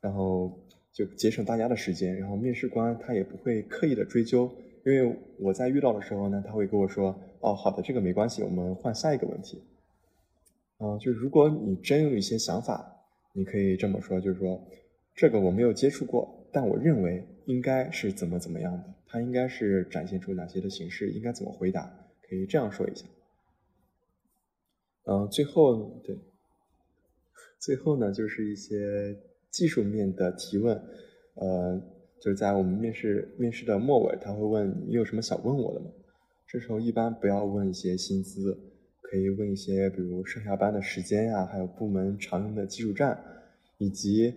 [0.00, 0.50] 然后
[0.92, 4.50] 就节省大家的时间，然后面试官他也不会刻意的追究。
[4.84, 9.62] 因为我在遇到的时候呢，他会跟我说：“哦，好的，这个没关系，我们换下一个问题。”
[10.82, 12.84] 嗯，就如果你真有一些想法，
[13.32, 14.60] 你可以这么说，就是说
[15.14, 21.92] 这个我没有接触过，但我认为应该是怎么怎么样的，他应该是展现出哪些的形式，应该怎么回答，
[22.28, 23.06] 可以这样说一下。
[25.04, 26.16] 嗯，最后对，
[27.58, 29.16] 最后呢就是一些
[29.50, 30.80] 技术面的提问，
[31.34, 31.82] 呃。
[32.22, 35.90] 就是在我们面试面试的末尾，他会问你有什么想问我的吗？
[36.46, 38.56] 这时候一般不要问一些薪资，
[39.00, 43.20] 可以问一些比如上下班的时间呀，还有部门常用的技术站，
[43.78, 44.32] 以及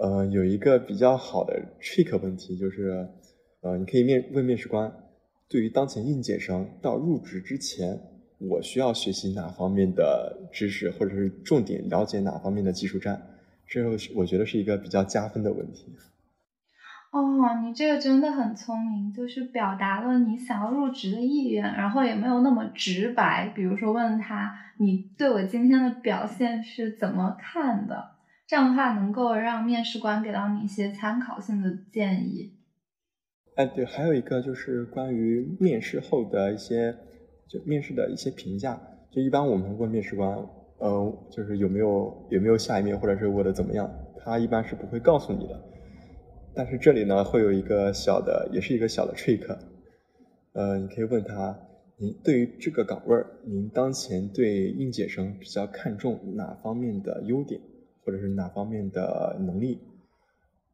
[0.00, 3.06] 呃有一个比较好的 trick 问题，就是
[3.60, 4.90] 呃你可以面问面试官，
[5.46, 8.00] 对于当前应届生到入职之前，
[8.38, 13.20] 我需要学习哪方面的知识，或者是重点了解哪方面的技术栈，
[13.68, 15.94] 这是我觉得是一个比较加分的问题。
[17.12, 23.52] 哦，你这个真的很聪明，就是表达了你想要入职的意愿，然后也没有那么直白。
[23.54, 28.19] 比如说问他，你对我今天的表现是怎么看的？
[28.50, 32.52] 这样的话能够让面试官给到你一些参考性的建议。
[33.54, 36.92] 哎，对，还有一个就是关于面试后的一些，
[37.48, 38.82] 就面试的一些评价。
[39.12, 40.36] 就一般我们问面试官，
[40.78, 43.88] 呃，就是有没有有没有下一面，或者是我的怎么样，
[44.18, 45.62] 他一般是不会告诉你的。
[46.52, 49.46] 但是这里呢，会有一个小的，也是一个小的 trick，
[50.54, 51.56] 呃，你可以问他，
[51.98, 57.60] 您对于这个岗位儿，您当前对应届生比较看重哪方面的优点，
[58.04, 59.80] 或者是哪方面的能力？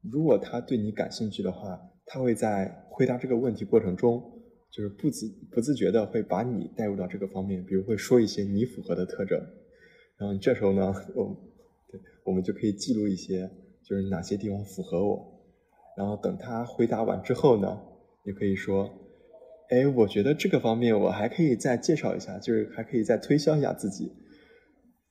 [0.03, 4.33] 如果他对你感兴趣的话，他会在回答这个问题过程中。
[4.69, 9.41] 就是不自不自觉的会把你带入到这个方面，比如会说一些你符合的特征，
[10.19, 11.35] 然后这时候呢，我
[11.89, 13.49] 对我们就可以记录一些，
[13.83, 15.41] 就是哪些地方符合我，
[15.97, 17.81] 然后等他回答完之后呢，
[18.27, 18.91] 你可以说，
[19.71, 24.13] 哎，我觉得这个方面我还可以再介绍一下，就是还可以再推销一下自己，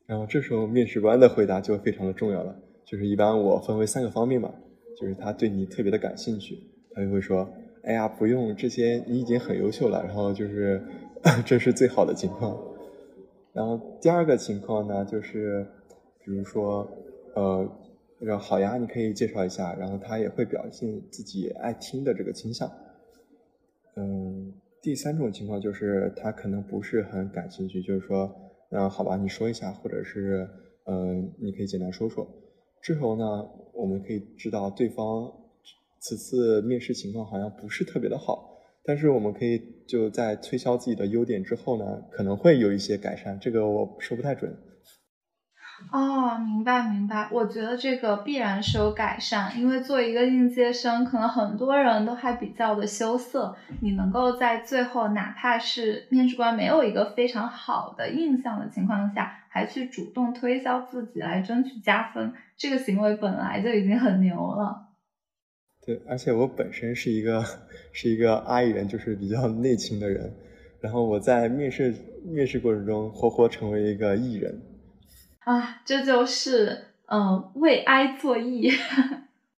[0.06, 4.53] 然后这时候面试官的回答就非常的重要了，就是一般我分为三个方面嘛，
[4.99, 6.58] 就是他对你特别的感兴趣，
[6.93, 7.47] 他就会说。
[7.88, 10.03] 哎呀，不用这些，你已经很优秀了。
[10.03, 10.82] 然后就是，
[11.45, 12.58] 这是最好的情况。
[13.53, 15.64] 然后第二个情况呢，就是
[16.24, 16.89] 比如说，
[17.36, 17.70] 呃，
[18.22, 19.76] 说好呀，你可以介绍一下。
[19.76, 22.68] 然后他也会表现自己爱听的这个倾向。
[23.97, 24.51] 嗯，
[24.82, 28.36] 第三种情况就是他可能不是很感兴趣，就是说，
[28.76, 30.45] 那好吧，你说一下，或者是，
[30.84, 32.28] 嗯，你可以简单说说。
[32.82, 33.23] 之后呢，
[33.73, 35.32] 我们可以知道对方。
[36.01, 44.53] 此次面试情况好像不是特别的好，但是我们可以就在推销自己的优点之后呢，可能会有一些改善，这个我说不太准。
[45.91, 64.89] 哦，明白明白，我觉得这个必然是有改善，因为作为一个应届生，可能很多人都还比较的羞涩，你能够在最后哪怕是面试官没有一个非常好的印象的情况下，还去主动推销自己来争取加分，这个行为本来就已经很牛了。
[65.86, 67.43] 对，而且我本身是一个
[67.93, 70.34] 是一个 I 人，就是比较内倾的人，
[70.82, 71.93] 然后我在面试
[72.26, 74.59] 面试过程中活活成为一个 E 人，
[75.46, 78.72] 啊，这就是嗯为 I 作 E，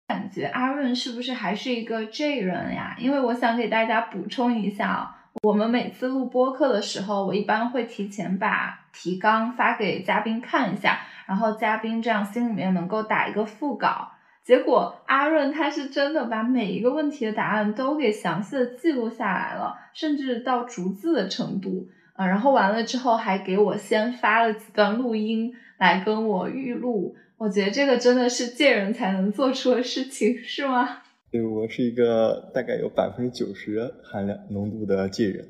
[0.09, 2.97] 感觉阿润是不是还是一个 J 人呀？
[2.99, 5.15] 因为我想给大家补充一下，
[5.45, 14.11] 我们每次录播课的时候，我一般会提前把提纲发给嘉宾看一下，然后嘉宾这样心里面能够打一个副稿。
[14.43, 22.27] 结果阿润他是真的把每一个问题的答案都给详细的记录下来了，甚至到逐字的程度啊。
[22.27, 27.15] 然后完了之后还给我先发了几段录音来跟我预录。
[27.39, 31.03] 我觉得这个真的是借人才能做出的事情，是吗？
[31.31, 35.47] 对，我是一个大概有百分之九十含量浓度的借人。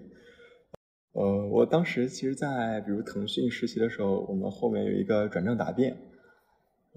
[1.13, 5.97] 呃，我当时其实，在比如腾讯实习的时候，我们后面有一个转正答辩。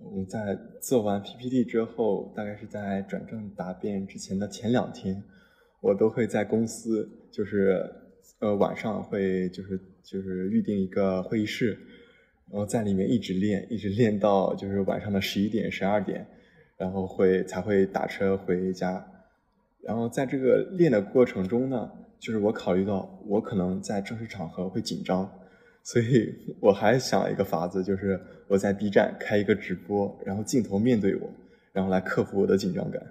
[0.02, 5.22] 我们在做完 PPT 之后，大概是在转正答辩之前的前两天，
[5.82, 7.86] 我都会在公司，就是
[8.40, 11.78] 呃晚上会就是就是预定一个会议室，
[12.52, 16.26] 然后在里面一直练，一直练到就是晚上的十一点、十二点，
[16.78, 19.06] 然后会才会打车回家。
[19.82, 25.30] 然后在这个练的过程中呢，就是我考虑到我可能在正式场合会紧张。
[25.82, 31.32] 所以我还想了一个法子，就是我在 B 站开一个直播，然后镜头面对我，
[31.72, 33.02] 然后来克服我的紧张感。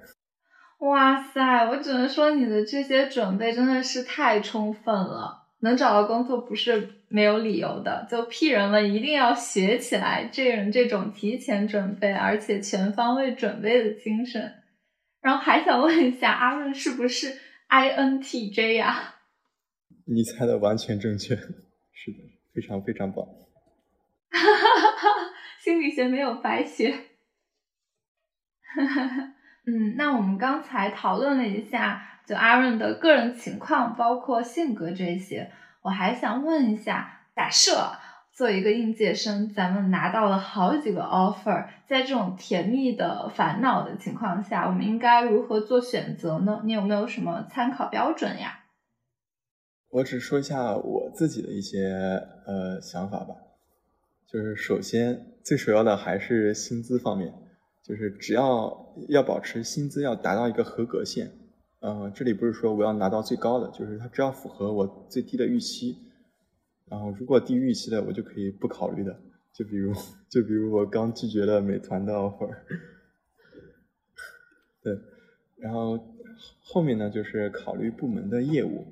[0.79, 8.07] 哇塞，我只能说你的这些准备真的是太充分了，能找到工作不是没有理由的。
[8.11, 14.62] 就 P 人们一定要学起来这人这种提前准备而且全方位准备的精神。
[15.20, 17.37] 然后还想问一下，阿润是不是
[17.68, 19.16] INTJ 呀？
[20.07, 22.18] 你猜的完全正确，是的。
[22.55, 23.24] 非常非常棒，
[24.31, 25.09] 哈哈哈哈
[25.62, 26.93] 心理学没有白学。
[29.68, 35.52] 嗯，那我们刚才讨论了一下，就阿润的个人情况，包括性格这些，
[35.82, 37.92] 我还想问一下，假设
[38.32, 46.62] 作为一个应届生，咱们拿到了好几个 offer，在这种甜蜜的烦恼的情况下，我们应该如何做选择呢？
[46.64, 48.60] 你有没有什么参考标准呀？
[49.90, 51.78] 我只说一下我自己的一些
[52.46, 53.34] 呃想法吧，
[54.26, 57.34] 就是首先最首要的还是薪资方面，
[57.89, 61.30] 就是只要要保持薪资要达到一个合格线，
[61.80, 65.97] 呃，这里不是说我要拿到最高的，就是它只要符合我最低的预期，
[66.86, 69.18] 然后如果低预期的我就可以不考虑的，
[69.55, 69.95] 就比如
[70.28, 72.55] 就比如我刚拒绝了美团的 offer，
[74.84, 74.99] 对，
[75.57, 75.99] 然后
[76.62, 78.84] 后面呢就是考虑部门的业务。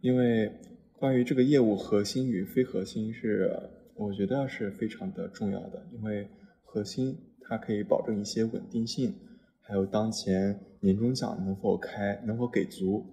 [0.00, 0.52] 因为
[0.98, 3.56] 关于这个业务核心与非核心是，
[3.94, 5.86] 我觉得是非常的重要的。
[5.92, 6.28] 因为
[6.64, 9.14] 核心它可以保证一些稳定性，
[9.60, 13.04] 还有当前年终奖能否开，能否给足，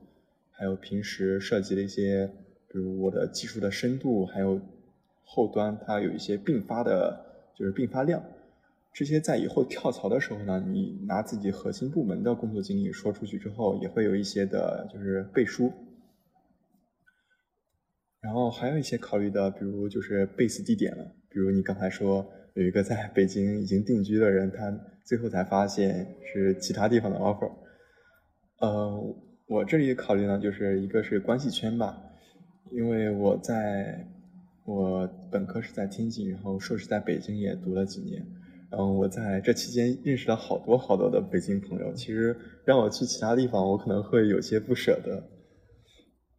[0.51, 2.31] 还有平时涉及的一些，
[2.67, 4.59] 比如我的技术的深度，还有
[5.23, 7.25] 后端它有一些并发的，
[7.55, 8.23] 就是并发量，
[8.93, 15.71] 这些在以后跳槽的时候呢，你拿自己核心部门的工作经历说出去之后，也会有一些的，就是背书。
[18.21, 24.69] 然后还有一些考虑的，比如就是 base 地点了，比如你刚才说有一个在北京已经定居的人，他
[25.05, 27.49] 最后才发现是其他地方的 offer。
[28.59, 29.15] 呃，
[29.47, 31.97] 我这里考虑呢，就是一个是关系圈吧，
[32.69, 34.05] 因为我在
[34.65, 38.21] 我本科是在天津，然后硕士在北京也读了几年，
[38.69, 42.35] 然后我在这期间认识了好多好多的北京朋友，其实
[42.65, 45.23] 让我去其他地方，我可能会有些不舍得。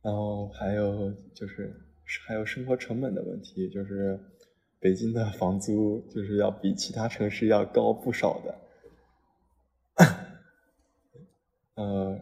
[0.03, 1.75] 然后还有就是
[2.27, 4.21] 还有生活成本的问题，就是
[4.81, 8.55] 北京的房租就是要比其他城市要高不少的。
[11.75, 12.19] 呃，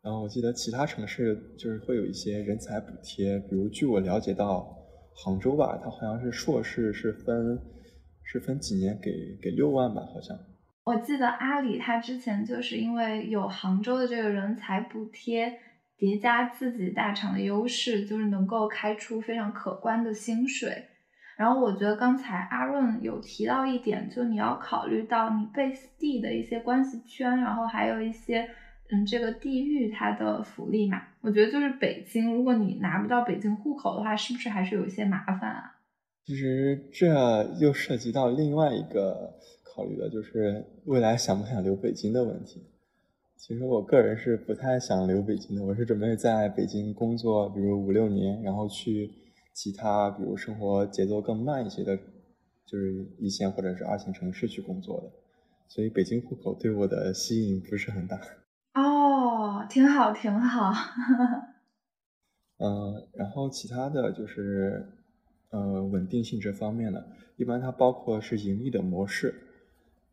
[0.00, 4.78] 然后我记得其他城市就是会有一些人才补贴，比如据我了解到
[5.14, 7.60] 杭州吧，它好像是硕士是分
[8.22, 10.38] 是分几年给给六万吧，好像。
[10.84, 15.60] 我记得阿里它之前就是因为有杭州的这个人才补贴。
[15.98, 20.84] 叠加自己大厂的优势，就是能够开出非常可观的薪水。
[21.36, 28.48] 然后我觉得刚才阿润有提到一点，就你要考虑到你 base 地的一些关系圈，然后还有一些
[28.90, 31.02] 嗯这个地域它的福利嘛。
[31.20, 35.72] 我觉得就是北京，如果你拿不到北京户口的话，是不是还是有一些麻烦啊？
[36.24, 42.64] 其实这又涉及到另外一个考虑的，就是未来想不想留北京的问题。
[43.36, 49.10] 其实我个人是不太想留北京的，我是准备在北京工作，比如五六年，然后去
[49.56, 51.96] 其他，比如生活节奏更慢一些的，
[52.66, 55.10] 就是一线或者是二线城市去工作的。
[55.66, 58.20] 所以北京户口对我的吸引不是很大。
[58.78, 60.74] 哦，挺好，挺好。
[62.58, 64.92] 嗯， 然后其他的就是，
[65.48, 69.34] 呃，稳定性这方面的，一般它包括是盈利的模式，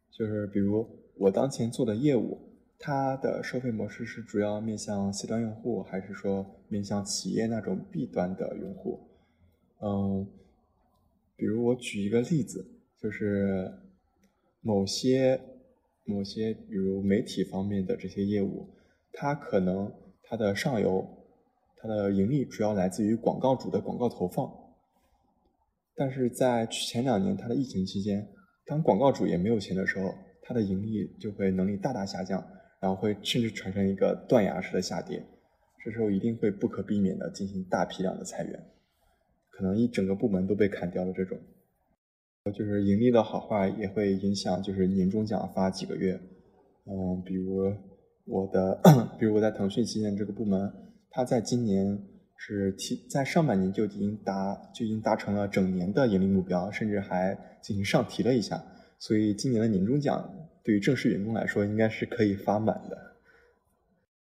[0.09, 0.87] 就是比如
[1.17, 2.39] 我当前做的业务。
[2.79, 8.99] 它的收费模式是主要面向 C 端用户，还是说面向企业那种 B 端的用户？
[9.83, 10.25] 嗯，
[11.35, 12.65] 比如我举一个例子，
[13.01, 13.69] 就是
[14.61, 15.41] 某些
[16.05, 18.69] 某些，比如媒体方面的这些业务，
[19.11, 19.91] 它可能
[20.23, 21.05] 它的上游
[21.75, 24.49] 它的盈利主要来自于广告主的广告投放，
[25.95, 28.27] 但是在前两年它的疫情期间，
[28.65, 32.41] 当广告主也没有钱的时候，它的盈利就会能力大大下降。
[32.79, 35.25] 然后会甚至产生一个断崖式的下跌，
[35.85, 38.61] 这时候一定会不可避免的进行大批量的裁员，
[39.53, 41.13] 可能一整个部门都被砍掉了。
[41.13, 41.37] 这种，
[42.53, 46.19] 就是盈利的好坏也会影响，就是年终奖发几个月。
[46.85, 47.71] 嗯，比如
[48.25, 48.81] 我的，
[49.19, 50.73] 比如我在腾讯旗舰这个部门，
[51.09, 52.03] 它在今年
[52.35, 58.63] 是提在上半年就已经达就已经达成了整年的盈利目标，甚至还进行上提了一下，
[58.97, 60.29] 所以今年的年终奖。
[60.65, 62.97] 对于正式员工来说，应该是可以发满的。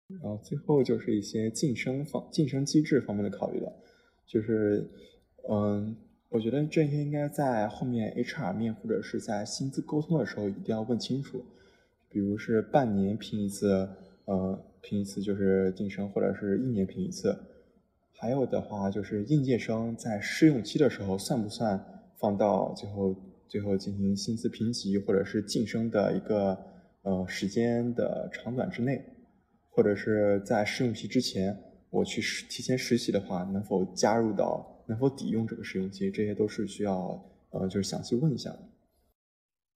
[0.08, 3.74] 然后最后就是一些晋升方、晋升机制方面的考虑了，
[4.28, 4.88] 就是，
[5.50, 5.96] 嗯，
[6.30, 11.44] 我觉得这些应该在后面 HR 面或者是在薪资沟通的时候一定要问清楚。
[12.10, 13.90] 比如是半年评一次，
[14.26, 17.38] 呃，评一次就是晋升，或者是一年评一次。
[18.12, 21.84] 还有的话就是应届生在试用期的时候算不算
[22.18, 23.16] 放到最后？
[23.50, 26.58] 最后进行薪资评级或者是晋升的一个
[27.04, 29.02] 呃时间的长短之内，
[29.70, 31.58] 或者是在试用期之前
[31.90, 38.60] 我去提前实习的话，能否加入到能否抵用这个试用期，这些都是需要呃就是详细问一下的。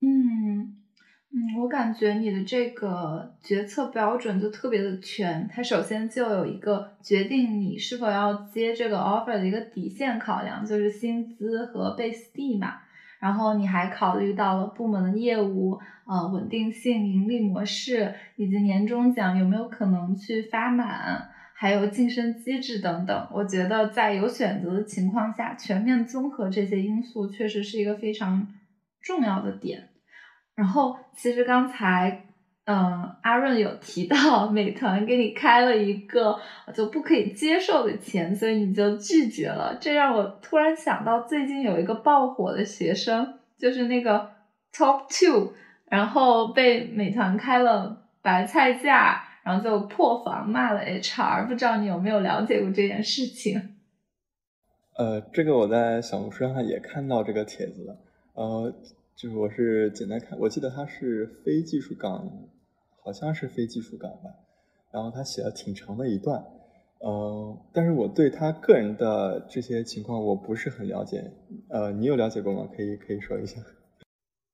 [0.01, 0.77] 嗯
[1.33, 12.79] 嗯，我感觉你的这个决策标准就特别的全，它首先就有一个决定你是否要接这个 offer 的一个底线考量，就是薪资和 base 地嘛。
[13.19, 21.29] 然后你还考虑到了部门的业务，呃，稳定性、盈利模式，以及年终奖有没有可能去发满，
[21.61, 23.27] 还有晋升机制等等。
[23.31, 28.47] 我觉得在有选择的情况下，全面综合这些因素，确实是一个非常
[28.99, 29.89] 重要的点。
[30.55, 32.25] 然后，其实刚才。
[32.65, 36.39] 嗯，阿润有提到美团给你开了一个
[36.75, 39.75] 就不可以接受的钱，所以你就拒绝了。
[39.81, 44.29] 这让我突然想到，最近有一个爆火的学生，就是那个
[44.71, 45.53] Top Two，
[45.89, 51.47] 然后被美团开了白菜价，然后就破防骂了 HR。
[51.47, 53.75] 不知道你有没有了解过这件事情？
[54.97, 57.97] 呃，这个我在小红书上也看到这个帖子了。
[58.33, 58.73] 呃，
[59.15, 62.29] 就是我是简单看，我记得他是非技术岗。
[63.03, 64.29] 好像是非技术岗吧。
[64.91, 66.45] 然后他写了挺长的一段，
[67.03, 71.31] 嗯，但是我对他个人的这些情况我不是很了解，
[71.69, 72.69] 呃，你有了解过吗？
[72.77, 73.59] 可以可以说一下。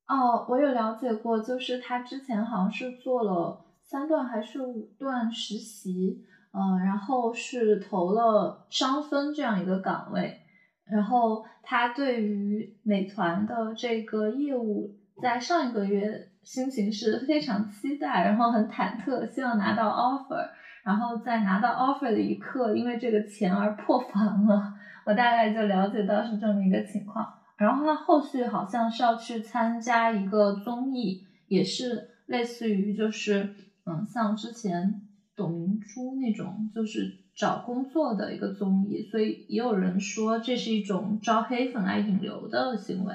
[0.08, 10.42] 哦，我有了解过，就是他之前好像是做了三段还是五段实习，嗯，然后是投了商分这样一个岗位，
[10.86, 16.30] 然后他对于美团的这个业务，在上一个月。
[16.48, 20.48] 心情是非常期待，然后很忐忑，希望拿到 offer，
[20.86, 24.74] 然后在拿到 offer 的一刻，因为这个钱而破防了。
[25.06, 27.28] 我大概就了解到是这么一个情况。
[27.58, 33.54] 然后他后续好像是要去参加一个综艺，也是类似于就是
[33.88, 35.02] 嗯，像之前
[35.36, 43.14] 董明珠那种就是找工作的一个综艺，所以也有人说这是一种招黑粉来引流的行为。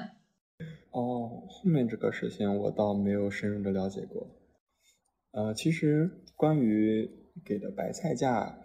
[0.91, 4.27] 哦，后面这个事情我倒没有深入的了解过。
[5.31, 7.09] 呃，其实关于
[7.45, 8.57] 给的白菜价，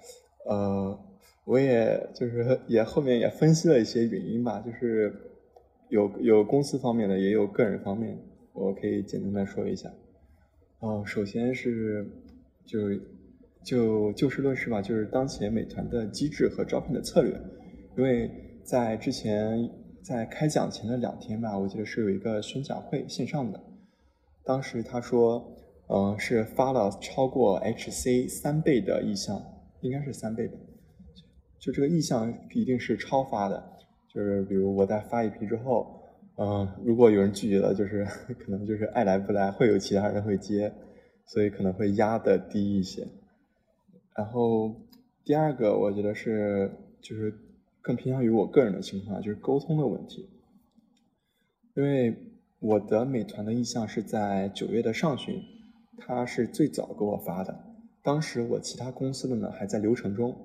[0.49, 0.99] 呃，
[1.45, 5.13] 我也就是 也后面也分析了一些原因吧，就是
[5.89, 8.19] 有有公司方面的，也有个人方面，
[8.53, 9.91] 我可以简单的说一下。
[10.81, 12.07] 哦，首先是
[12.67, 12.79] 就
[13.65, 17.33] 就就事论事吧，就是当前美团的机制和招聘的策略，
[17.97, 18.31] 因为
[18.63, 19.71] 在之前。
[20.01, 23.63] 在开讲前的两天吧，我记得是有一个宣讲会线上的，
[24.43, 25.55] 当时他说，
[25.89, 29.39] 嗯，是发了超过 HC 三倍的意向，
[29.83, 30.57] 应该是三倍的，
[31.59, 33.63] 就这个意向一定是超发的，
[34.09, 35.98] 就是比如我在发一批之后，
[36.39, 38.05] 嗯，如果有人拒绝了，就是
[38.39, 40.73] 可能就是爱来不来，会有其他人会接，
[41.27, 43.07] 所以可能会压的低一些。
[44.17, 44.75] 然后
[45.25, 46.71] 第二个，我觉得是
[47.01, 47.35] 就是。
[47.81, 50.29] 更偏向于我个人的情况，就是沟通的问题。
[51.75, 52.15] 因为
[52.59, 55.41] 我的美团的意向是在九月的上旬，
[55.97, 57.65] 他是最早给我发的。
[58.03, 60.37] 当时我其他公司的呢还在流程中，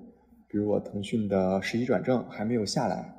[0.48, 3.14] 比如我腾讯的实习转正还没有下来，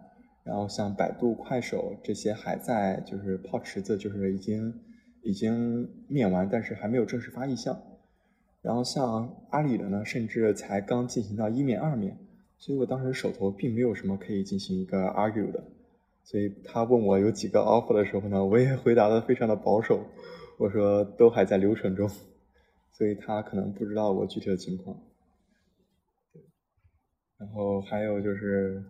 [0.45, 4.73] 然后像百度、快手这些还在就是泡池子，就是已经
[5.23, 7.77] 已经面完，但是还没有正式发意向。
[8.61, 12.17] 然后像阿里的呢，甚至才刚进行到一面、二面。
[12.57, 15.63] 所以我当时手头并没有什么可以进行一个 argue 的，
[16.23, 20.05] 所以他问我有几个 offer 的时候呢，我也回答的非常的保守，
[20.57, 22.09] 我说都还在流程中，
[22.91, 24.97] 所以他可能不知道我具体的情况。
[27.37, 28.83] 然后还有就是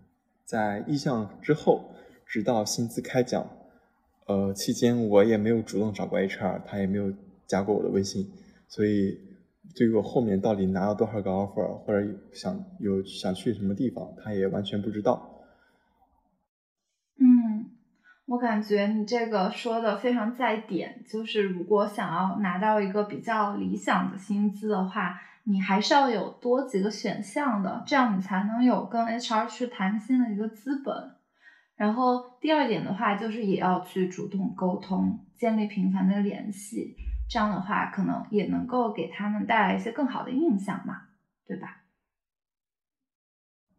[0.46, 3.46] 在意向之后，直到薪资开奖，
[4.28, 7.12] 呃期间我也没有主动找过 HR，他也没有
[7.46, 8.32] 加过我的微信，
[8.68, 9.20] 所以。
[9.76, 15.44] 对于我后面到底拿了多少个 offer，或者想有想去什么地方，他也完全不知道。
[17.20, 17.72] 嗯，
[18.28, 30.94] 我感觉你这个说的非常在点，就是如果想要拿到一个比较理想的薪资的话，你还是要有多几个选项的，这样你才能有跟 HR 去谈薪的一个资本。
[31.76, 36.96] 然后第二点的话，就是也要去主动沟通，建立频繁的联系。
[37.30, 41.10] 这样的话，可能也能够给他们带来一些更好的印象嘛，
[41.46, 41.84] 对吧？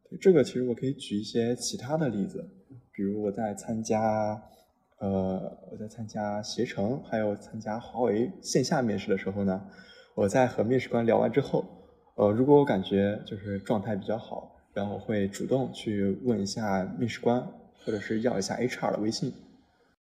[0.08, 2.48] 对，这个其实我可以举一些其他的例子，
[2.92, 4.00] 比如我在参加，
[5.00, 9.68] 呃，我在参加携程，还有参加华为线下面试的时候呢，
[10.16, 11.62] 我在和面试官聊完之后，
[12.14, 17.38] 呃，如果我感觉就是状态比较好，然后会主动去问一下面试官，
[17.84, 19.30] 或者是要一下 HR 的微信。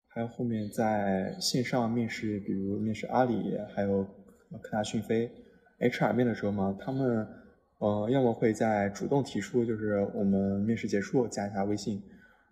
[0.08, 4.06] 还有后面在线上面试，比如面试阿里，还有
[4.62, 5.30] 科大讯飞
[5.82, 7.28] ，HR 面的时候嘛，他们
[7.80, 12.02] 呃要么会在主动提出，就是我们面试结束加一下微信，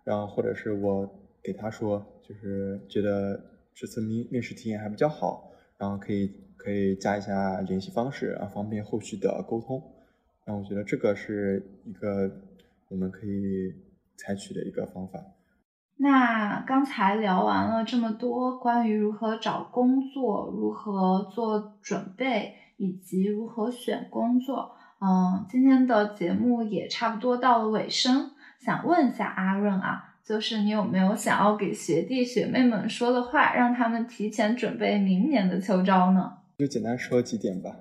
[0.04, 1.10] 然后或者是我
[1.42, 3.42] 给他说，就是觉得
[3.74, 9.82] 这次面面试体验还比较好，然后可以可以加一下联系方式，啊方便后续的沟通。
[10.46, 12.30] 那我觉得这个是一个
[12.88, 13.74] 我们可以
[14.16, 15.18] 采取的一个方法。
[15.96, 28.32] 那刚才聊完了这么多关于如何找工作、如何做准备以及如何选工作，嗯，今天的节目也差不多到了尾声。
[28.58, 36.38] 想问一下阿润啊，就是你有没有想要给学弟学妹们说的话，让他们提前准备明年的秋招呢？
[36.56, 37.76] 就简单说几点吧。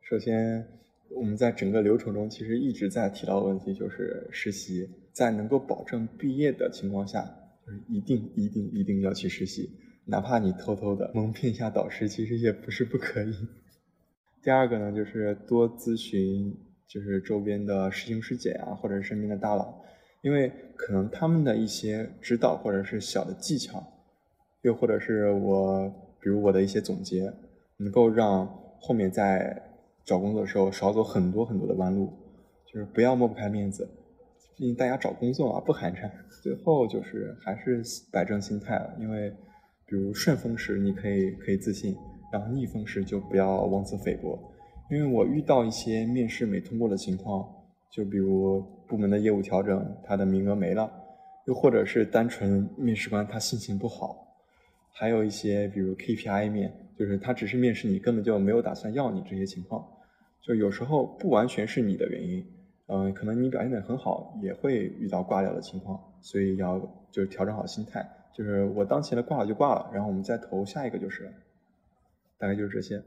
[0.00, 0.66] 首先，
[1.10, 4.88] 我们在整个流程中其实一直在提到的问题就是实习。
[5.12, 7.22] 在能够保证毕业的情况下，
[7.66, 9.70] 就是一定一定一定要去实习，
[10.04, 13.34] 哪怕你偷偷的蒙骗一下导师，其实也不是不可以。
[14.42, 16.56] 第二个呢，就是多咨询，
[16.86, 19.82] 就是周边的师兄师姐啊，或者是身边的大佬，
[20.22, 23.84] 因为可能他们的一些指导或者是小的技巧，
[24.62, 25.88] 又或者是我，
[26.20, 27.30] 比如我的一些总结，
[27.80, 28.46] 能够让
[28.78, 29.60] 后面在
[30.04, 32.12] 找工作的时候少走很多很多的弯路，
[32.66, 33.88] 就是不要抹不开面子，
[34.56, 36.10] 毕竟大家找工作啊不寒碜。
[36.42, 39.30] 最后就是还是摆正心态了，因为
[39.86, 41.96] 比如顺风时你可以可以自信，
[42.32, 44.38] 然后逆风时就不要妄自菲薄。
[44.90, 47.46] 因为我遇到一些面试没通过的情况，
[47.90, 50.90] 就比如部门的业务调整，他的名额没了，
[51.46, 54.34] 又或者是单纯面试官他心情不好，
[54.92, 59.82] 还有一些比如 KPI 面，就是他只是面试你，根本就没有打算要你这些情况，
[60.42, 62.46] 就有时候不完全是你的原因，
[62.88, 66.78] 嗯，可能你表现的很好，也会遇到挂掉的情况，所以要
[67.10, 71.32] 就是调整好心态，就是我当前的挂了就挂了，然后我们再投下一个就是，
[72.36, 73.02] 大概就是这些。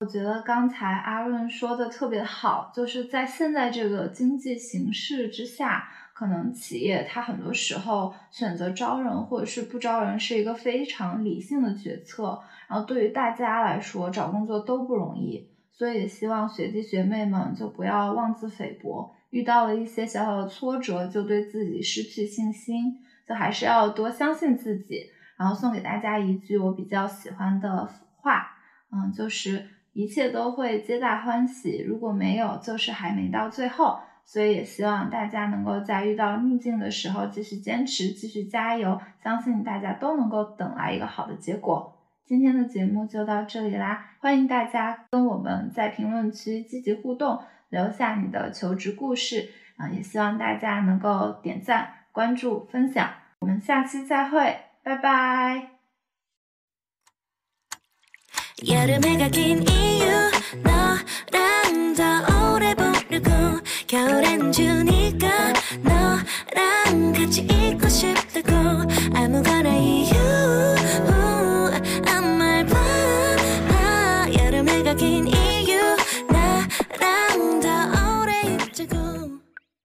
[0.00, 12.40] 我觉得刚才阿润说的特别好，就是在现在这个经济形势之下，可能企业它很多时候选择招人或者是不招人是一个非常理性的决策。
[12.72, 22.96] 然后对于大家来说，找工作都不容易，所以希望学弟学妹们就不要妄自菲薄，遇到了一些小小的挫折就对自己失去信心，
[23.28, 25.02] 就还是要多相信自己。
[25.36, 28.46] 然后送给大家一句我比较喜欢的话，
[28.90, 29.66] 嗯，就是。
[29.94, 34.00] 一切都会皆大欢喜，如果没有，就是还没到最后。
[34.24, 41.91] 所以也希望大家能够在遇到逆境的时候继续坚持，继续加油，相信大家都能够等来一个好的结果。
[42.32, 53.06] 今天的节目就到这里啦欢迎大家跟我们在评论区积极互动留下你的求职故事啊也希望大家能够点赞关注分享。
[53.40, 55.72] 我们下期再会拜拜。